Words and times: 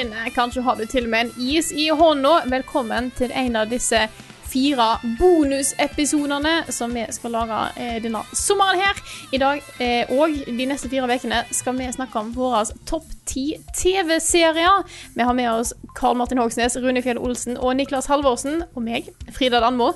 Skinner. 0.00 0.30
Kanskje 0.30 0.62
har 0.62 0.76
du 0.76 0.86
til 0.86 1.04
og 1.04 1.10
med 1.10 1.20
en 1.26 1.32
is 1.38 1.72
i 1.72 1.88
hånda. 1.88 2.42
Velkommen 2.48 3.10
til 3.18 3.32
en 3.36 3.56
av 3.56 3.68
disse 3.68 4.08
fire 4.50 4.86
bonusepisodene 5.18 6.72
som 6.72 6.94
vi 6.94 7.04
skal 7.12 7.34
lage 7.36 7.58
eh, 7.76 7.98
denne 8.02 8.22
sommeren 8.32 8.80
her. 8.80 9.02
I 9.32 9.38
dag 9.38 9.60
eh, 9.78 10.10
og 10.10 10.32
de 10.46 10.66
neste 10.66 10.88
fire 10.90 11.04
ukene 11.04 11.42
skal 11.52 11.76
vi 11.78 11.90
snakke 11.92 12.18
om 12.18 12.32
våre 12.34 12.64
topp 12.88 13.06
ti 13.28 13.44
TV-serier. 13.76 14.88
Vi 15.14 15.26
har 15.26 15.36
med 15.36 15.50
oss 15.52 15.74
Karl 15.98 16.16
Martin 16.16 16.40
Hogsnes, 16.40 16.78
Rune 16.80 17.02
Fjell 17.04 17.20
Olsen 17.20 17.58
og 17.58 17.76
Niklas 17.76 18.08
Halvorsen. 18.08 18.64
Og 18.74 18.86
meg, 18.86 19.10
Frida 19.36 19.60
Danmo. 19.60 19.92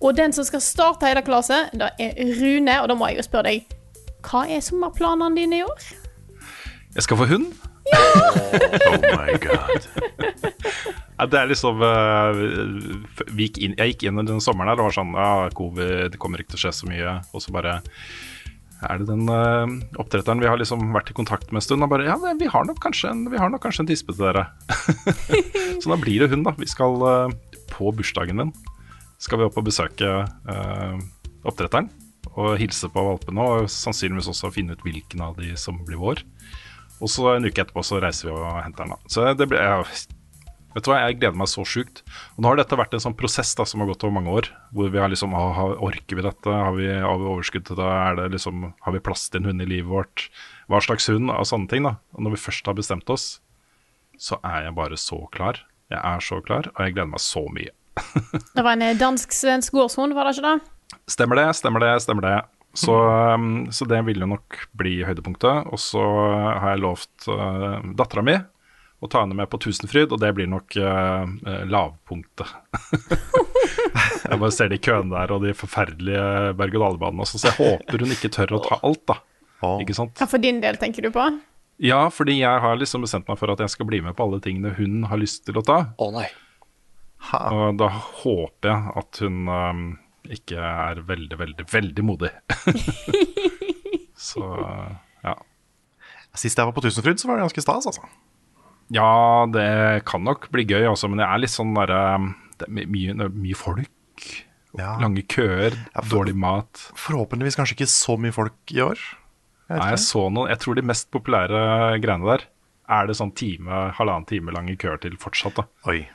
Og 0.00 0.16
den 0.16 0.32
som 0.32 0.46
skal 0.46 0.62
starte 0.62 1.10
hele 1.10 1.24
klassen, 1.26 1.66
det 1.74 1.90
er 1.98 2.14
Rune. 2.38 2.78
Og 2.80 2.92
da 2.92 2.94
må 2.94 3.10
jeg 3.10 3.20
jo 3.20 3.26
spørre 3.26 3.50
deg, 3.50 3.80
hva 4.22 4.46
er 4.46 4.62
sommerplanene 4.62 5.34
dine 5.34 5.64
i 5.64 5.66
år? 5.66 5.90
Jeg 6.94 7.08
skal 7.08 7.18
få 7.18 7.26
hund. 7.34 7.50
Oh 7.96 9.04
my 9.14 9.36
god. 9.42 9.88
Ja, 11.18 11.26
det 11.26 11.38
er 11.40 11.50
liksom 11.50 11.82
eh, 11.82 12.40
gikk 13.34 13.58
inn, 13.58 13.74
Jeg 13.78 13.94
gikk 13.94 14.04
inn 14.06 14.20
den 14.22 14.42
sommeren 14.44 14.70
her 14.70 14.78
og 14.78 14.90
var 14.90 14.94
sånn 14.94 15.16
ja, 15.18 15.30
Covid 15.56 16.12
det 16.14 16.20
kommer 16.22 16.38
ikke 16.38 16.54
til 16.54 16.60
å 16.60 16.64
skje 16.66 16.74
så 16.80 16.90
mye. 16.90 17.14
Og 17.34 17.42
så 17.42 17.54
bare 17.54 17.80
er 18.86 19.00
det 19.00 19.08
den 19.08 19.26
uh, 19.26 19.66
oppdretteren 19.98 20.38
vi 20.38 20.46
har 20.46 20.58
liksom 20.60 20.92
vært 20.94 21.10
i 21.10 21.16
kontakt 21.16 21.50
med 21.50 21.58
en 21.58 21.66
stund. 21.66 21.82
Og 21.82 21.90
bare 21.90 22.06
Ja, 22.06 22.14
vi 22.18 22.50
har 22.50 22.66
nok 22.68 22.78
kanskje 22.84 23.10
en, 23.10 23.26
vi 23.32 23.40
har 23.40 23.50
nok 23.50 23.64
kanskje 23.66 23.82
en 23.84 23.90
tispe 23.90 24.14
til 24.14 24.28
dere. 24.28 24.46
så 25.82 25.90
da 25.90 25.98
blir 25.98 26.22
det 26.22 26.30
hun, 26.30 26.44
da. 26.46 26.54
Vi 26.58 26.68
skal 26.70 27.02
uh, 27.02 27.38
på 27.74 27.90
bursdagen 27.94 28.38
min 28.38 28.54
skal 29.18 29.40
vi 29.40 29.48
opp 29.48 29.56
og 29.58 29.66
besøke 29.66 30.12
uh, 30.22 30.94
oppdretteren. 31.42 31.90
Og 32.38 32.54
hilse 32.60 32.86
på 32.92 33.02
valpene, 33.02 33.42
og 33.42 33.70
sannsynligvis 33.72 34.30
også 34.30 34.52
finne 34.54 34.76
ut 34.76 34.84
hvilken 34.86 35.24
av 35.26 35.38
de 35.40 35.56
som 35.58 35.80
blir 35.82 35.98
vår. 35.98 36.22
Og 37.00 37.10
så 37.12 37.28
en 37.36 37.46
uke 37.46 37.62
etterpå 37.62 37.82
så 37.86 38.00
reiser 38.02 38.30
vi 38.30 38.34
og 38.36 38.62
henter 38.64 38.84
den. 38.86 38.94
da. 38.96 39.12
Så 39.12 39.26
det 39.38 39.46
ble, 39.50 39.58
jeg, 39.62 40.06
vet 40.74 40.84
du 40.84 40.90
hva, 40.90 40.98
jeg 41.06 41.18
gleder 41.20 41.38
meg 41.38 41.50
så 41.52 41.62
sjukt. 41.68 42.02
Og 42.36 42.42
nå 42.42 42.50
har 42.50 42.58
dette 42.58 42.78
vært 42.80 42.96
en 42.98 43.02
sånn 43.04 43.16
prosess 43.18 43.52
da, 43.58 43.66
som 43.68 43.84
har 43.84 43.90
gått 43.92 44.02
over 44.06 44.16
mange 44.18 44.34
år. 44.40 44.48
Hvor 44.74 44.90
vi 44.90 44.98
har 45.02 45.12
liksom 45.12 45.34
ah, 45.38 45.52
har- 45.56 45.78
Orker 45.88 46.18
vi 46.18 46.24
dette? 46.26 46.50
Har 46.50 46.74
vi, 46.74 46.88
har 46.90 47.20
vi 47.22 47.28
overskudd 47.34 47.66
til 47.68 47.78
det? 47.78 47.86
Er 47.86 48.18
det 48.18 48.28
liksom, 48.34 48.72
har 48.86 48.96
vi 48.96 49.02
plass 49.06 49.28
til 49.30 49.42
en 49.44 49.50
hund 49.52 49.62
i 49.62 49.68
livet 49.70 49.90
vårt? 49.92 50.26
Hva 50.68 50.82
slags 50.82 51.06
hund? 51.12 51.30
Og 51.30 51.46
sånne 51.46 51.70
ting. 51.70 51.86
da. 51.86 51.94
Og 52.18 52.26
når 52.26 52.34
vi 52.34 52.42
først 52.48 52.66
har 52.66 52.74
bestemt 52.78 53.10
oss, 53.14 53.28
så 54.18 54.40
er 54.42 54.66
jeg 54.66 54.74
bare 54.74 54.98
så 54.98 55.20
klar. 55.30 55.62
Jeg 55.88 56.02
er 56.04 56.20
så 56.20 56.40
klar, 56.44 56.66
og 56.74 56.82
jeg 56.84 56.92
gleder 56.98 57.12
meg 57.14 57.22
så 57.22 57.46
mye. 57.54 57.70
Det 58.56 58.62
var 58.66 58.74
en 58.76 58.98
dansk-svensk 58.98 59.72
gårdshund, 59.72 60.12
var 60.14 60.26
det 60.28 60.34
ikke 60.36 60.50
det? 60.50 60.98
Stemmer 61.10 61.38
det, 61.40 61.46
stemmer 61.56 61.82
det, 61.86 61.92
stemmer 62.04 62.26
det. 62.26 62.36
Så, 62.78 62.94
um, 63.34 63.66
så 63.74 63.86
det 63.90 64.00
vil 64.06 64.22
jo 64.22 64.28
nok 64.30 64.60
bli 64.78 65.00
høydepunktet. 65.06 65.66
Og 65.72 65.80
så 65.82 66.02
har 66.02 66.74
jeg 66.74 66.84
lovt 66.84 67.28
uh, 67.30 67.80
dattera 67.98 68.24
mi 68.26 68.36
å 68.98 69.06
ta 69.10 69.22
henne 69.22 69.36
med 69.38 69.46
på 69.50 69.60
Tusenfryd, 69.62 70.10
og 70.10 70.18
det 70.22 70.32
blir 70.34 70.48
nok 70.50 70.74
uh, 70.82 71.22
lavpunktet. 71.70 72.50
jeg 74.28 74.38
bare 74.38 74.54
ser 74.54 74.72
de 74.72 74.80
køene 74.82 75.14
der 75.14 75.34
og 75.34 75.44
de 75.46 75.54
forferdelige 75.54 76.54
berg-og-dal-banene 76.58 77.26
så 77.28 77.38
jeg 77.44 77.58
håper 77.60 78.02
hun 78.02 78.14
ikke 78.16 78.32
tør 78.34 78.56
å 78.58 78.64
ta 78.64 78.80
alt, 78.82 79.04
da. 79.10 79.20
Ikke 79.82 79.94
sant? 79.94 80.18
Ja, 80.18 80.26
For 80.30 80.42
din 80.42 80.58
del, 80.62 80.78
tenker 80.78 81.06
du 81.06 81.12
på? 81.14 81.28
Ja, 81.82 82.04
fordi 82.10 82.40
jeg 82.40 82.62
har 82.62 82.78
liksom 82.78 83.06
bestemt 83.06 83.30
meg 83.30 83.38
for 83.38 83.54
at 83.54 83.62
jeg 83.62 83.70
skal 83.74 83.86
bli 83.86 84.02
med 84.02 84.18
på 84.18 84.26
alle 84.26 84.42
tingene 84.42 84.74
hun 84.78 85.06
har 85.10 85.18
lyst 85.18 85.44
til 85.46 85.58
å 85.58 85.64
ta. 85.66 85.78
Å 85.94 86.10
nei. 86.14 86.26
Og 87.34 87.78
da 87.78 87.88
håper 87.90 88.70
jeg 88.70 88.94
at 88.98 89.22
hun 89.22 89.50
um, 89.50 89.86
ikke 90.28 90.58
er 90.60 91.00
veldig, 91.08 91.38
veldig, 91.40 91.66
veldig 91.70 92.04
modig. 92.04 92.30
så 94.30 94.44
ja. 95.24 95.34
Sist 96.38 96.58
jeg 96.58 96.68
var 96.68 96.74
på 96.76 96.82
Tusenfryd, 96.84 97.18
så 97.20 97.28
var 97.30 97.38
det 97.40 97.46
ganske 97.48 97.64
stas, 97.64 97.86
altså. 97.90 98.04
Ja, 98.94 99.44
det 99.52 100.04
kan 100.08 100.22
nok 100.24 100.48
bli 100.54 100.64
gøy 100.68 100.86
også, 100.88 101.10
men 101.12 101.20
jeg 101.22 101.28
er 101.28 101.42
litt 101.42 101.52
sånn 101.52 101.74
derre 101.76 102.02
Det 102.58 102.68
er 102.68 102.86
mye, 102.88 103.28
mye 103.28 103.56
folk. 103.58 104.28
Ja. 104.78 104.94
Lange 105.00 105.22
køer, 105.28 105.74
for- 105.94 106.10
dårlig 106.12 106.36
mat. 106.36 106.84
Forhåpentligvis 106.96 107.56
kanskje 107.58 107.76
ikke 107.78 107.90
så 107.92 108.16
mye 108.20 108.34
folk 108.36 108.72
i 108.74 108.80
år. 108.84 109.00
Jeg 109.68 109.78
Nei, 109.82 109.88
jeg 109.92 110.00
så 110.00 110.22
noen 110.32 110.48
Jeg 110.48 110.60
tror 110.62 110.78
de 110.78 110.82
mest 110.88 111.10
populære 111.12 111.98
greiene 112.00 112.24
der 112.24 112.46
er 112.88 113.06
det 113.06 113.18
sånn 113.18 113.34
time, 113.36 113.90
halvannen 113.98 114.24
time 114.26 114.52
lange 114.54 114.76
køer 114.80 114.96
til 115.02 115.16
fortsatt. 115.20 115.58
da 115.60 115.66
Oi. 115.90 116.06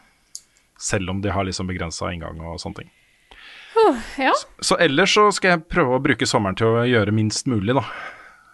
Selv 0.81 1.11
om 1.13 1.19
de 1.21 1.29
har 1.29 1.45
liksom 1.45 1.67
begrensa 1.69 2.09
inngang 2.09 2.39
og 2.41 2.57
sånne 2.57 2.79
ting. 2.81 2.89
Ja. 4.19 4.33
Så 4.61 4.77
ellers 4.81 5.13
så 5.15 5.27
skal 5.35 5.55
jeg 5.55 5.65
prøve 5.71 5.97
å 5.97 6.03
bruke 6.03 6.27
sommeren 6.29 6.57
til 6.59 6.69
å 6.69 6.85
gjøre 6.87 7.13
minst 7.15 7.47
mulig, 7.49 7.75
da. 7.77 7.83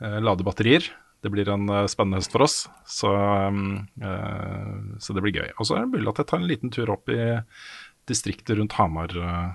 Eh, 0.03 0.19
Lade 0.23 0.45
batterier. 0.47 0.85
Det 1.21 1.31
blir 1.33 1.49
en 1.51 1.67
eh, 1.69 1.87
spennende 1.91 2.21
høst 2.21 2.31
for 2.31 2.45
oss, 2.45 2.59
så, 2.87 3.09
um, 3.49 3.87
eh, 3.99 4.99
så 5.03 5.15
det 5.15 5.23
blir 5.25 5.35
gøy. 5.41 5.49
Og 5.59 5.67
så 5.67 5.75
er 5.75 5.83
det 5.83 5.97
mulig 5.97 6.07
at 6.13 6.21
jeg 6.23 6.29
tar 6.29 6.39
en 6.39 6.47
liten 6.47 6.71
tur 6.71 6.93
opp 6.93 7.11
i 7.11 7.19
distriktet 8.07 8.55
rundt 8.57 8.77
Hamar, 8.79 9.11
eh, 9.11 9.49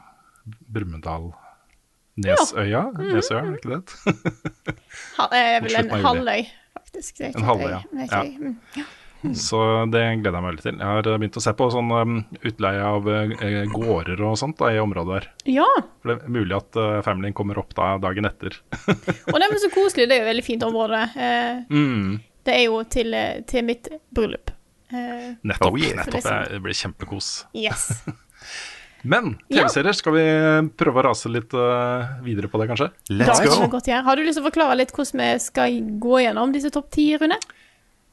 Brumunddal, 0.44 1.30
Nesøya. 2.20 2.84
Nesøya, 3.00 3.40
er 3.40 3.54
det 3.54 3.62
ikke 3.62 3.78
det? 3.78 4.76
Ha, 5.16 5.30
er 5.34 5.64
vel 5.64 5.80
en 5.80 5.94
halvøy, 6.04 6.44
faktisk. 6.76 7.24
En 7.32 7.48
halvøy, 7.48 7.72
ja. 7.72 7.80
Ja. 8.76 8.84
Så 9.32 9.58
det 9.92 10.02
gleder 10.20 10.36
jeg 10.36 10.44
meg 10.44 10.50
veldig 10.50 10.64
til. 10.66 10.78
Jeg 10.82 10.90
har 10.90 11.08
begynt 11.18 11.38
å 11.40 11.42
se 11.44 11.54
på 11.56 11.68
sånn 11.72 11.92
um, 11.94 12.18
utleie 12.44 12.82
av 12.84 13.08
uh, 13.08 13.64
gårder 13.72 14.20
og 14.28 14.36
sånt 14.40 14.58
da, 14.60 14.72
i 14.74 14.82
området 14.82 15.16
her. 15.20 15.28
ja. 15.56 15.68
For 16.02 16.12
det 16.12 16.16
er 16.18 16.34
mulig 16.36 16.56
at 16.58 16.76
uh, 16.76 16.98
familien 17.06 17.36
kommer 17.36 17.58
opp 17.62 17.72
da 17.78 17.94
dagen 18.02 18.28
etter. 18.28 18.58
Og 18.84 19.38
det 19.40 19.48
er 19.48 19.56
så 19.62 19.72
koselig. 19.72 20.08
Det 20.10 20.18
er 20.18 20.20
jo 20.20 20.26
et 20.26 20.32
veldig 20.34 20.46
fint 20.52 20.68
område. 20.68 21.02
Uh, 21.16 21.64
Mm. 21.74 22.18
Det 22.44 22.52
er 22.52 22.66
jo 22.66 22.82
til, 22.92 23.14
til 23.48 23.64
mitt 23.64 23.88
bryllup. 24.12 24.50
Eh, 24.92 25.32
Nettopp. 25.42 25.72
Oh, 25.72 25.78
yeah. 25.80 25.96
nettopp. 25.96 26.22
Det 26.26 26.34
det 26.52 26.60
blir 26.66 26.76
kjempekos. 26.76 27.30
yes. 27.56 28.02
Men 29.04 29.34
TV-serier, 29.52 29.92
skal 29.92 30.14
vi 30.16 30.24
prøve 30.80 31.02
å 31.02 31.04
rase 31.10 31.28
litt 31.28 31.52
uh, 31.52 32.14
videre 32.24 32.48
på 32.48 32.60
det, 32.60 32.70
kanskje? 32.70 32.86
Let's 33.12 33.42
go! 33.44 33.68
Har 33.68 34.16
du 34.16 34.22
lyst 34.24 34.38
til 34.38 34.44
å 34.44 34.46
forklare 34.46 34.78
litt 34.80 34.94
hvordan 34.96 35.20
vi 35.20 35.26
skal 35.44 35.76
gå 36.00 36.22
gjennom 36.24 36.54
disse 36.54 36.70
topp 36.72 36.88
ti, 36.94 37.10
Rune? 37.20 37.36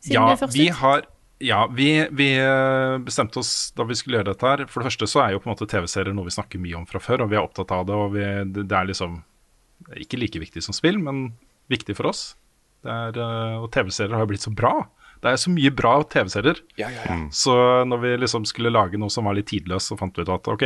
Siden 0.01 0.17
Ja, 0.17 0.29
du 0.33 0.41
først 0.41 0.57
vi 0.57 0.67
har 0.81 1.07
ja, 1.41 1.65
vi, 1.73 2.07
vi 2.11 2.27
øh, 2.37 2.99
bestemte 3.01 3.41
oss 3.41 3.71
da 3.73 3.85
vi 3.89 3.95
skulle 3.97 4.19
gjøre 4.19 4.29
dette 4.31 4.45
her. 4.45 4.65
For 4.69 4.81
det 4.81 4.91
første 4.91 5.07
så 5.09 5.23
er 5.23 5.33
jo 5.33 5.41
på 5.41 5.49
en 5.49 5.55
måte 5.55 5.67
TV-serier 5.69 6.13
noe 6.13 6.27
vi 6.27 6.35
snakker 6.35 6.61
mye 6.61 6.77
om 6.77 6.87
fra 6.89 7.01
før, 7.01 7.25
og 7.25 7.31
vi 7.31 7.39
er 7.39 7.45
opptatt 7.45 7.73
av 7.73 7.87
det. 7.89 7.97
Og 7.97 8.13
vi, 8.13 8.25
det, 8.53 8.67
er 8.69 8.89
liksom 8.89 9.19
ikke 9.97 10.19
like 10.21 10.41
viktig 10.43 10.61
som 10.61 10.77
spill, 10.77 10.99
men 11.01 11.31
viktig 11.71 11.95
for 11.97 12.11
oss. 12.11 12.35
Det 12.85 12.93
er, 12.93 13.17
øh, 13.17 13.63
og 13.63 13.71
TV-serier 13.73 14.13
har 14.13 14.25
jo 14.25 14.31
blitt 14.33 14.45
så 14.45 14.53
bra. 14.53 14.75
Det 15.21 15.29
er 15.29 15.41
så 15.41 15.53
mye 15.53 15.73
bra 15.77 15.95
TV-serier. 16.09 16.61
Ja, 16.81 16.89
ja, 16.89 17.05
ja. 17.09 17.17
Så 17.33 17.55
når 17.89 18.05
vi 18.05 18.15
liksom 18.23 18.45
skulle 18.49 18.73
lage 18.73 19.01
noe 19.01 19.13
som 19.13 19.29
var 19.29 19.37
litt 19.37 19.49
tidløst, 19.51 19.91
så 19.91 19.97
fant 19.99 20.17
vi 20.17 20.25
ut 20.25 20.33
at 20.33 20.49
ok, 20.49 20.65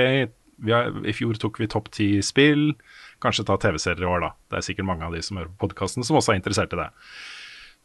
vi 0.63 0.71
har, 0.71 0.91
i 1.03 1.15
fjor 1.15 1.35
tok 1.39 1.59
vi 1.59 1.67
topp 1.71 1.89
ti 1.95 2.09
spill, 2.23 2.69
kanskje 3.23 3.47
ta 3.47 3.57
TV-serier 3.59 4.05
i 4.05 4.11
år, 4.11 4.23
da. 4.23 4.31
Det 4.51 4.59
er 4.59 4.67
sikkert 4.69 4.87
mange 4.87 5.07
av 5.07 5.15
de 5.15 5.23
som 5.23 5.39
hører 5.39 5.51
på 5.51 5.67
podkasten 5.67 6.07
som 6.07 6.19
også 6.19 6.35
er 6.35 6.39
interessert 6.39 6.75
i 6.75 6.79
det. 6.79 6.87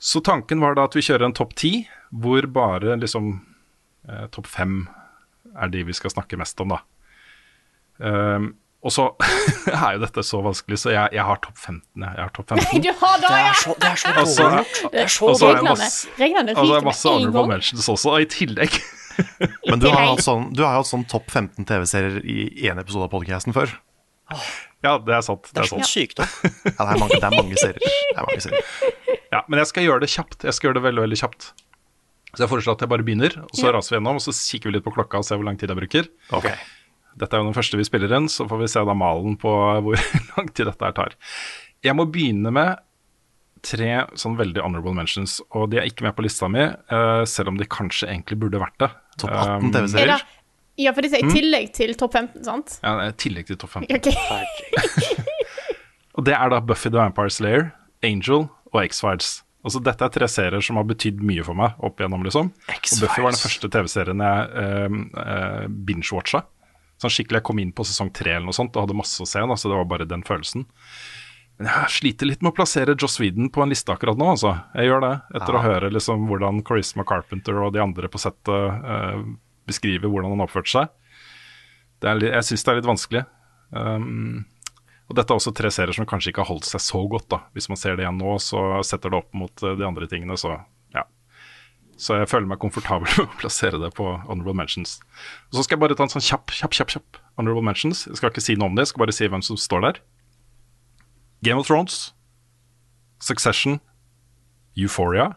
Så 0.00 0.23
tanken 0.25 0.62
var 0.64 0.79
da 0.79 0.87
at 0.88 0.97
vi 0.97 1.05
kjører 1.05 1.26
en 1.29 1.37
topp 1.37 1.52
ti, 1.61 1.73
hvor 2.08 2.47
bare 2.49 2.97
liksom 2.97 3.35
eh, 4.08 4.26
topp 4.32 4.49
fem 4.49 4.87
er 5.61 5.69
de 5.73 5.82
vi 5.85 5.97
skal 5.97 6.12
snakke 6.14 6.38
mest 6.41 6.61
om, 6.64 6.73
da. 6.73 6.81
Um, 8.00 8.55
og 8.81 8.94
så 8.94 9.11
er 9.69 9.99
jo 9.99 10.00
dette 10.00 10.23
så 10.25 10.41
vanskelig, 10.41 10.79
så 10.81 10.94
jeg, 10.94 11.12
jeg 11.19 11.26
har 11.29 11.41
topp 11.44 11.58
15. 11.58 11.82
Jeg, 12.00 12.14
jeg 12.17 12.25
har 12.25 12.32
topp 12.37 12.55
15. 12.56 12.81
Du 12.87 12.88
har 13.02 13.20
Det 13.20 13.32
ja! 13.35 13.43
er 13.43 13.76
det 13.82 13.91
er 13.91 14.00
så 14.00 14.14
dårlig 14.14 14.56
gjort. 14.56 14.81
Det 14.94 15.02
er 15.02 15.12
så 15.12 15.29
er 15.29 15.61
Reglene, 15.61 15.91
reglene 16.23 16.55
Og 16.56 16.62
så 16.62 16.64
er 16.64 16.73
det 16.73 16.79
ryker 16.79 16.88
masse 16.88 17.11
med 17.11 17.19
en 17.19 17.26
honorable 17.26 17.52
mentions 17.52 17.91
også, 17.93 18.14
og 18.14 18.25
i 18.25 18.31
tillegg 18.31 18.81
Men 19.69 19.82
du 19.82 19.91
har 19.91 20.06
hatt 20.14 20.25
sånn, 20.25 20.49
sånn 20.88 21.05
topp 21.11 21.29
15 21.29 21.69
TV-serier 21.69 22.23
i 22.25 22.47
én 22.70 22.81
episode 22.81 23.05
av 23.05 23.12
podcasten 23.12 23.52
før. 23.52 23.75
Ja, 24.81 24.94
det 24.97 25.12
er 25.12 25.20
sant. 25.26 25.44
Det 25.50 25.52
Det 25.52 25.61
er 25.61 25.67
er 25.67 25.70
sånn 25.75 25.85
sykdom. 25.85 26.31
Ja, 26.47 26.73
det, 26.73 26.87
er 26.87 27.00
mange, 27.02 27.19
det 27.19 27.26
er 27.29 27.37
mange 27.37 27.61
serier. 27.61 27.82
Det 27.85 28.17
er 28.17 28.29
mange 28.31 28.44
serier. 28.47 28.94
Ja, 29.32 29.44
men 29.49 29.59
jeg 29.62 29.67
skal 29.71 29.85
gjøre 29.87 30.00
det 30.03 30.11
kjapt. 30.11 30.43
Jeg 30.44 30.55
skal 30.56 30.69
gjøre 30.71 30.81
det 30.81 30.85
veldig, 30.88 31.03
veldig 31.06 31.19
kjapt. 31.21 31.50
Så 32.35 32.44
jeg 32.44 32.50
foreslår 32.50 32.77
at 32.77 32.82
jeg 32.85 32.91
bare 32.93 33.03
begynner, 33.06 33.32
og 33.43 33.50
så 33.59 33.67
Ja. 33.69 33.73
raser 33.77 33.94
vi 33.94 33.99
gjennom, 33.99 34.17
og 34.19 34.23
så 34.23 34.32
kikker 34.35 34.71
vi 34.71 34.75
litt 34.79 34.85
på 34.85 34.93
klokka 34.94 35.19
og 35.19 35.25
ser 35.27 35.37
hvor 35.38 35.44
lang 35.47 35.56
tid 35.59 35.69
jeg 35.71 35.79
bruker. 35.79 36.09
Okay. 36.32 36.55
Dette 37.19 37.35
er 37.35 37.41
jo 37.43 37.47
den 37.50 37.55
første 37.56 37.77
vi 37.79 37.85
spiller 37.85 38.12
inn, 38.17 38.29
så 38.31 38.47
får 38.49 38.59
vi 38.61 38.67
se 38.71 38.85
da 38.87 38.94
malen 38.94 39.37
på 39.37 39.50
hvor 39.82 39.97
lang 40.37 40.49
tid 40.55 40.67
dette 40.71 40.85
her 40.85 40.93
tar. 40.93 41.15
Jeg 41.82 41.94
må 41.99 42.06
begynne 42.11 42.50
med 42.55 42.79
tre 43.62 44.06
sånn 44.17 44.37
veldig 44.38 44.62
honorable 44.62 44.94
mentions, 44.94 45.41
og 45.53 45.71
de 45.71 45.79
er 45.79 45.85
ikke 45.91 46.03
med 46.06 46.15
på 46.17 46.23
lista 46.25 46.49
mi, 46.49 46.61
eh, 46.62 47.25
selv 47.29 47.49
om 47.49 47.56
de 47.59 47.65
kanskje 47.67 48.09
egentlig 48.09 48.38
burde 48.41 48.59
vært 48.62 48.79
det. 48.79 48.91
Topp 49.21 49.31
18 49.35 49.61
Um, 49.61 49.67
Er 49.67 49.73
TV-serier. 49.81 50.23
ja, 50.79 50.93
for 50.93 51.03
de 51.03 51.09
er 51.12 51.26
i 51.26 51.31
tillegg 51.35 51.73
til 51.75 51.94
topp 51.94 52.12
15, 52.15 52.44
sant? 52.44 52.79
Ja, 52.83 53.09
I 53.09 53.12
tillegg 53.12 53.47
til 53.50 53.56
topp 53.56 53.71
15. 53.83 53.97
Okay. 53.97 54.15
Og 56.17 56.25
det 56.25 56.35
er 56.35 56.49
da 56.50 56.61
Buffy 56.61 56.91
the 56.91 56.97
Vampire 56.99 57.31
Slayer, 57.31 57.73
Angel 58.03 58.49
og 58.72 58.82
X-Files. 58.87 59.31
Altså 59.61 59.81
Dette 59.84 60.06
er 60.06 60.12
tre 60.14 60.26
serier 60.31 60.62
som 60.64 60.78
har 60.81 60.87
betydd 60.88 61.19
mye 61.26 61.43
for 61.44 61.58
meg 61.58 61.75
opp 61.84 61.99
igjennom. 62.00 62.22
liksom 62.25 62.49
Og 62.49 63.00
Buffy 63.02 63.20
var 63.25 63.34
den 63.34 63.43
første 63.43 63.69
TV-serien 63.75 64.22
jeg 64.25 64.46
uh, 64.56 65.00
uh, 65.20 65.64
binge-watcha. 65.69 66.40
Sånn 67.00 67.12
skikkelig 67.12 67.40
Jeg 67.40 67.46
kom 67.49 67.61
inn 67.61 67.72
på 67.76 67.84
sesong 67.88 68.08
tre 68.17 68.34
eller 68.37 68.49
noe 68.49 68.56
sånt 68.56 68.76
og 68.76 68.87
hadde 68.87 68.96
masse 68.96 69.20
å 69.20 69.28
se, 69.28 69.40
da, 69.40 69.56
så 69.56 69.69
det 69.72 69.76
var 69.76 69.88
bare 69.90 70.06
den 70.08 70.25
følelsen. 70.25 70.64
Men 71.61 71.69
jeg 71.69 71.93
sliter 71.93 72.28
litt 72.31 72.40
med 72.40 72.55
å 72.55 72.56
plassere 72.56 72.94
Joss 72.96 73.19
Whedon 73.20 73.50
på 73.52 73.61
en 73.61 73.69
liste 73.72 73.93
akkurat 73.93 74.17
nå. 74.17 74.31
altså 74.32 74.55
Jeg 74.78 74.88
gjør 74.88 75.05
det, 75.05 75.12
etter 75.37 75.56
å 75.58 75.62
høre 75.64 75.90
liksom 75.93 76.25
hvordan 76.31 76.62
Charisma 76.64 77.05
Carpenter 77.08 77.61
og 77.61 77.75
de 77.76 77.82
andre 77.84 78.08
på 78.08 78.20
settet 78.23 78.49
uh, 78.49 79.20
beskriver 79.69 80.08
hvordan 80.08 80.32
han 80.38 80.44
oppførte 80.46 80.73
seg. 80.73 80.88
Det 82.00 82.08
er, 82.08 82.16
litt- 82.16 82.32
jeg 82.32 82.49
syns 82.49 82.64
det 82.64 82.73
er 82.73 82.81
litt 82.81 82.88
vanskelig. 82.88 83.23
Um, 83.76 84.46
og 85.11 85.17
dette 85.19 85.35
er 85.35 85.41
også 85.41 85.51
tre 85.59 85.73
serier 85.75 85.97
som 85.97 86.07
kanskje 86.07 86.31
ikke 86.31 86.45
har 86.45 86.53
holdt 86.53 86.69
seg 86.69 86.83
så 86.85 87.01
godt. 87.11 87.27
da 87.33 87.41
Hvis 87.57 87.67
man 87.69 87.79
ser 87.81 87.97
det 87.99 88.05
igjen 88.05 88.21
nå, 88.21 88.37
så 88.39 88.61
setter 88.87 89.11
det 89.11 89.19
opp 89.19 89.33
mot 89.35 89.65
eh, 89.67 89.75
de 89.75 89.87
andre 89.87 90.07
tingene, 90.07 90.37
så 90.39 90.53
ja. 90.95 91.03
Så 91.99 92.21
jeg 92.21 92.31
føler 92.31 92.47
meg 92.47 92.61
komfortabel 92.62 93.11
med 93.19 93.27
å 93.27 93.41
plassere 93.41 93.81
det 93.83 93.91
på 93.99 94.07
honorable 94.29 94.55
mentions. 94.62 95.01
Og 95.51 95.59
Så 95.59 95.67
skal 95.67 95.77
jeg 95.77 95.83
bare 95.83 95.99
ta 95.99 96.07
en 96.07 96.15
sånn 96.15 96.23
kjapp, 96.29 96.55
kjapp, 96.55 96.79
kjapp, 96.79 96.95
kjapp 96.95 97.21
honorable 97.41 97.67
mentions. 97.67 98.05
Jeg 98.07 98.21
skal 98.21 98.31
ikke 98.31 98.45
si 98.47 98.55
noe 98.55 98.71
om 98.71 98.79
det, 98.79 98.87
jeg 98.87 98.93
skal 98.95 99.05
bare 99.05 99.17
si 99.19 99.29
hvem 99.35 99.43
som 99.43 99.59
står 99.59 99.85
der. 99.89 100.01
Game 101.43 101.59
of 101.59 101.67
Thrones, 101.67 102.12
Succession, 103.19 103.81
Euphoria, 104.79 105.33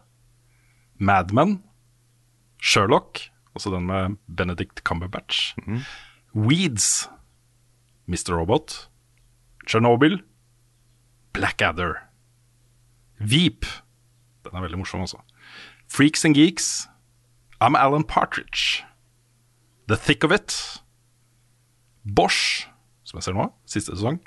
Mad 1.02 1.34
Men, 1.34 1.58
Sherlock, 2.62 3.25
altså 3.58 3.74
den 3.74 3.90
med 3.90 4.20
Benedict 4.28 4.84
Cumberbatch, 4.86 5.56
Weeds, 6.36 7.08
Mr. 8.06 8.36
Robot, 8.38 8.84
Chernobyl, 9.68 10.19
Blackadder, 11.33 11.95
Veep 13.19 13.65
Den 14.44 14.57
er 14.57 14.65
veldig 14.65 14.81
morsom, 14.81 15.06
også. 15.06 15.21
Freaks 15.88 16.25
and 16.25 16.36
Geeks, 16.36 16.88
I'm 17.63 17.77
Alan 17.80 18.04
Partridge, 18.04 18.83
The 19.88 19.95
Thick 19.95 20.24
of 20.27 20.33
It, 20.36 20.51
Bosch, 22.04 22.68
som 23.07 23.19
jeg 23.19 23.27
ser 23.30 23.38
nå, 23.38 23.48
siste 23.69 23.95
sesong, 23.95 24.19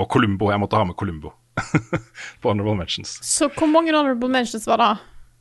og 0.00 0.08
Columbo. 0.12 0.48
Jeg 0.50 0.62
måtte 0.62 0.78
ha 0.80 0.86
med 0.88 0.96
Columbo 0.96 1.34
på 2.40 2.48
Honorable 2.48 2.78
Mentions. 2.78 3.18
Så 3.26 3.50
hvor 3.52 3.68
mange 3.68 3.92
honorable 3.92 4.30
mentions 4.32 4.64
var 4.70 4.80
det? 4.80 4.90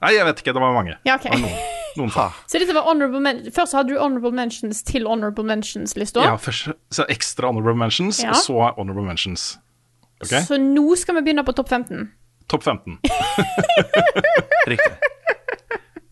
Nei, 0.04 0.14
jeg 0.18 0.28
vet 0.28 0.42
ikke, 0.44 0.56
det 0.56 0.64
var 0.64 0.76
mange. 0.76 0.98
Ja, 1.08 1.16
ok. 1.16 1.30
Noen 1.98 2.12
få. 2.14 2.28
Så 2.48 2.62
dette 2.62 2.76
var 2.76 2.86
honorable 2.88 3.22
men 3.24 3.42
Først 3.56 3.76
hadde 3.78 3.94
du 3.94 4.00
honorable 4.00 4.32
mentions 4.36 4.84
til 4.86 5.08
honorable 5.10 5.46
mentions-lista. 5.48 6.24
Ja, 6.28 6.38
først 6.40 6.72
så 6.94 7.06
ekstra 7.10 7.50
honorable 7.50 7.78
mentions, 7.80 8.22
Ja. 8.24 8.34
og 8.34 8.42
så 8.44 8.72
honorable 8.78 9.06
mentions. 9.08 9.58
Okay? 10.22 10.44
Så 10.44 10.60
nå 10.60 10.96
skal 11.00 11.20
vi 11.20 11.30
begynne 11.30 11.46
på 11.48 11.56
topp 11.56 11.70
15. 11.70 12.10
Topp 12.50 12.64
15. 12.64 13.00
Riktig. 14.72 14.92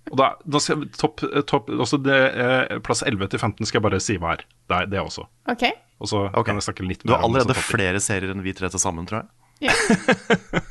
Og 0.07 0.19
da, 0.19 0.29
da 0.47 0.61
skal 0.63 0.85
topp, 0.95 1.21
topp, 1.49 1.67
også 1.69 1.99
det, 1.99 2.19
eh, 2.39 2.77
Plass 2.85 3.03
11 3.03 3.33
til 3.33 3.41
15 3.41 3.67
skal 3.67 3.81
jeg 3.81 3.85
bare 3.89 3.99
si 4.03 4.15
hva 4.21 4.37
er. 4.37 4.45
Det 4.69 4.77
er 4.77 4.91
det 4.93 5.01
også. 5.01 5.27
OK? 5.51 5.65
Og 5.99 6.07
så 6.11 6.23
okay. 6.29 6.45
kan 6.47 6.59
jeg 6.61 6.67
snakke 6.69 6.85
litt 6.87 7.03
Du 7.03 7.11
har 7.11 7.25
allerede 7.25 7.55
om 7.55 7.65
flere 7.67 7.99
serier 8.03 8.31
enn 8.31 8.45
vi 8.45 8.53
tre 8.55 8.69
til 8.71 8.81
sammen, 8.81 9.07
tror 9.09 9.25
jeg. 9.25 9.29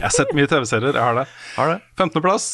Jeg 0.00 0.06
har 0.06 0.14
sett 0.14 0.30
mye 0.32 0.48
TV-serier, 0.48 0.96
jeg 0.96 1.04
har 1.04 1.18
det. 1.18 1.26
Har 1.58 1.74
det? 1.74 1.80
15. 2.00 2.22
plass 2.24 2.44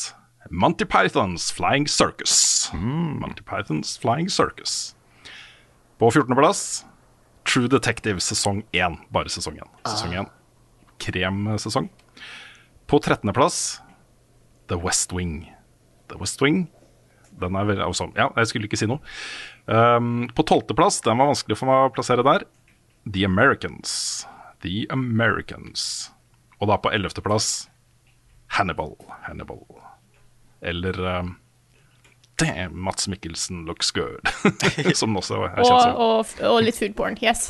Monty 0.51 0.85
Pythons 0.85 1.51
Flying 1.51 1.87
Circus. 1.87 2.71
Monty 2.75 3.43
Pythons 3.43 3.99
Flying 3.99 4.29
Circus. 4.29 4.95
På 5.99 6.11
14. 6.11 6.37
plass 6.37 6.85
True 7.45 7.69
Detective 7.69 8.21
sesong 8.21 8.63
1. 8.73 8.97
Bare 9.11 9.29
sesong 9.29 9.59
1. 9.59 9.69
Sesong 9.87 10.15
1. 10.15 10.27
Kremsesong. 10.99 11.89
På 12.87 12.99
13. 12.99 13.33
plass 13.33 13.81
The 14.69 14.77
West 14.77 15.13
Wing. 15.13 15.53
The 16.09 16.19
West 16.19 16.43
Wing. 16.43 16.67
Den 17.41 17.57
er 17.57 17.69
veldig 17.69 17.85
awesome. 17.85 18.13
Ja, 18.17 18.31
jeg 18.37 18.51
skulle 18.51 18.69
ikke 18.69 18.79
si 18.81 18.89
noe. 18.89 19.03
Um, 19.67 20.27
på 20.35 20.43
12. 20.47 20.75
plass, 20.77 21.01
den 21.05 21.19
var 21.21 21.31
vanskelig 21.31 21.59
for 21.61 21.69
meg 21.69 21.89
å 21.89 21.93
plassere 21.95 22.25
der, 22.27 22.47
The 23.07 23.27
Americans. 23.29 24.25
The 24.65 24.87
Americans. 24.91 26.11
Og 26.61 26.71
da 26.73 26.79
på 26.81 26.91
11. 26.91 27.21
plass 27.23 27.69
Hannibal. 28.57 28.97
Hannibal. 29.27 29.86
Eller 30.61 31.01
um, 31.19 31.37
Damn, 32.37 32.79
Mats 32.81 33.09
Mikkelsen 33.09 33.65
looks 33.65 33.91
good. 33.91 34.21
Som 34.95 35.17
også 35.17 35.47
er 35.47 35.63
kjent 35.63 35.87
som. 35.87 35.95
og, 35.97 36.35
og 36.45 36.59
litt 36.67 36.77
food 36.77 36.93
porn. 36.99 37.17
Yes. 37.25 37.49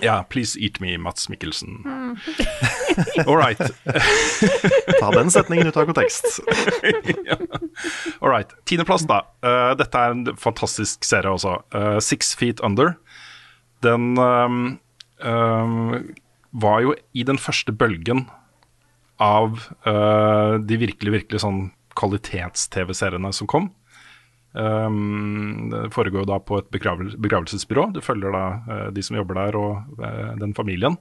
Ja, 0.00 0.22
please 0.30 0.54
eat 0.62 0.78
me, 0.80 0.94
Mats 0.98 1.28
Mikkelsen. 1.28 1.82
All 3.26 3.36
right. 3.36 3.58
Ta 5.00 5.10
den 5.12 5.32
setningen 5.34 5.66
ut 5.66 5.76
av 5.76 5.88
kontekst. 5.90 6.38
All 8.20 8.30
right. 8.30 8.54
Tiendeplass, 8.70 9.04
da. 9.10 9.24
Uh, 9.44 9.74
dette 9.76 9.98
er 9.98 10.14
en 10.14 10.24
fantastisk 10.40 11.04
serie 11.04 11.34
også. 11.34 11.58
Uh, 11.74 11.98
Six 11.98 12.32
Feet 12.38 12.62
Under. 12.64 12.94
Den 13.84 14.14
um, 14.18 14.78
um, 15.26 15.90
var 16.50 16.80
jo 16.86 16.94
i 17.12 17.26
den 17.26 17.40
første 17.40 17.74
bølgen 17.74 18.28
av 19.20 19.58
uh, 19.84 20.56
de 20.64 20.80
virkelig, 20.80 21.18
virkelig 21.18 21.42
sånn 21.42 21.66
kvalitets-TV-seriene 21.98 23.32
som 23.34 23.48
kom. 23.50 23.70
Um, 24.52 25.70
det 25.70 25.92
foregår 25.94 26.26
da 26.26 26.40
på 26.42 26.58
et 26.58 26.70
begravel 26.74 27.12
begravelsesbyrå. 27.22 27.90
Du 27.94 28.00
følger 28.02 28.34
da 28.34 28.44
uh, 28.66 28.88
de 28.94 29.02
som 29.04 29.18
jobber 29.18 29.38
der 29.38 29.58
og 29.58 30.00
uh, 30.02 30.34
den 30.40 30.54
familien. 30.56 30.98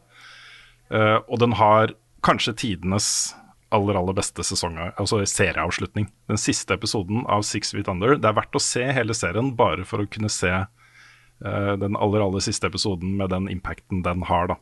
Uh, 0.93 1.17
og 1.25 1.39
den 1.41 1.55
har 1.57 1.95
kanskje 2.25 2.57
tidenes 2.65 3.33
aller 3.73 3.97
aller 3.97 4.15
beste 4.17 4.43
sesong, 4.45 4.77
altså 4.97 5.21
serieavslutning. 5.29 6.07
Den 6.29 6.41
siste 6.41 6.73
episoden 6.73 7.25
av 7.29 7.43
Six 7.45 7.73
Feet 7.73 7.89
Under. 7.89 8.15
Det 8.17 8.29
er 8.29 8.37
verdt 8.37 8.57
å 8.57 8.61
se 8.63 8.85
hele 8.97 9.13
serien 9.13 9.53
bare 9.57 9.85
for 9.85 10.01
å 10.01 10.09
kunne 10.09 10.29
se 10.29 10.49
den 11.39 11.95
aller 11.95 12.19
aller 12.19 12.41
siste 12.43 12.67
episoden 12.67 13.13
med 13.15 13.29
den 13.31 13.45
impacten 13.47 14.01
den 14.03 14.25
har. 14.27 14.49
da. 14.49 14.57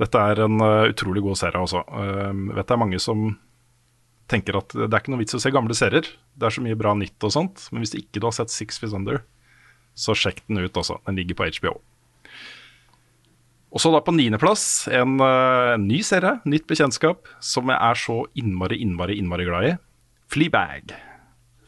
Dette 0.00 0.22
er 0.30 0.40
en 0.46 0.62
utrolig 0.62 1.20
god 1.26 1.36
serie 1.36 1.60
også. 1.66 1.82
Uh, 1.90 2.54
vet 2.54 2.70
det 2.70 2.76
er 2.78 2.80
mange 2.80 3.02
som 3.02 3.26
tenker 4.30 4.56
at 4.58 4.72
det 4.74 4.88
er 4.88 5.00
ikke 5.02 5.12
noe 5.12 5.22
vits 5.22 5.36
å 5.36 5.40
se 5.42 5.52
gamle 5.54 5.76
serier. 5.76 6.06
Det 6.34 6.48
er 6.48 6.54
så 6.54 6.62
mye 6.64 6.78
bra 6.78 6.94
nytt 6.98 7.26
og 7.26 7.32
sånt. 7.34 7.66
Men 7.72 7.84
hvis 7.84 7.96
ikke 7.98 8.20
du 8.22 8.28
har 8.28 8.36
sett 8.36 8.52
Six 8.52 8.80
Feet 8.80 8.94
Under, 8.96 9.22
så 9.94 10.14
sjekk 10.18 10.42
den 10.48 10.64
ut 10.64 10.80
også. 10.80 10.98
Den 11.06 11.18
ligger 11.20 11.38
på 11.38 11.48
HBO. 11.58 11.76
Og 13.74 13.82
så 13.82 13.90
da 13.90 13.98
på 14.06 14.14
niendeplass 14.14 14.86
en 14.94 15.16
en 15.18 15.88
ny 15.88 15.98
serie, 16.06 16.36
nytt 16.46 16.68
bekjentskap, 16.70 17.26
som 17.42 17.72
jeg 17.72 17.78
er 17.82 17.98
så 17.98 18.20
innmari, 18.38 18.78
innmari, 18.84 19.16
innmari 19.18 19.48
glad 19.48 19.66
i. 19.66 19.74
Fleabag. 20.30 20.94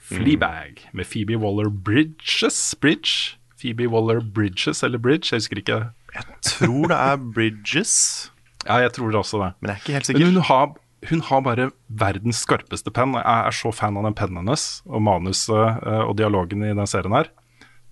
Fleabag 0.06 0.84
med 0.94 1.08
Phoebe 1.10 1.34
Waller-Bridges. 1.42 2.76
Bridge? 2.80 3.34
Phoebe 3.58 3.88
Waller-Bridges 3.90 4.84
eller 4.86 5.02
Bridge, 5.02 5.32
jeg 5.32 5.42
husker 5.42 5.58
ikke. 5.62 5.80
Jeg 6.14 6.40
Tror 6.46 6.86
det 6.92 6.96
er 6.96 7.16
Bridges, 7.34 7.94
Ja, 8.66 8.80
jeg 8.82 8.92
tror 8.96 9.12
det 9.12 9.18
også 9.20 9.38
det. 9.42 9.52
men 9.60 9.70
jeg 9.70 9.74
er 9.76 9.82
ikke 9.82 9.94
helt 9.94 10.08
Men 10.18 10.34
hun 10.34 10.42
har, 10.48 10.72
hun 11.04 11.20
har 11.20 11.42
bare 11.44 11.68
verdens 11.86 12.40
skarpeste 12.44 12.90
penn. 12.94 13.14
Jeg 13.18 13.24
er 13.26 13.54
så 13.54 13.72
fan 13.74 13.98
av 13.98 14.06
den 14.06 14.16
pennen 14.16 14.40
hennes 14.42 14.80
og 14.88 15.04
manuset 15.04 15.82
eh, 15.84 16.02
og 16.06 16.16
dialogen 16.18 16.64
i 16.64 16.72
den 16.72 16.88
serien 16.88 17.14
her. 17.14 17.30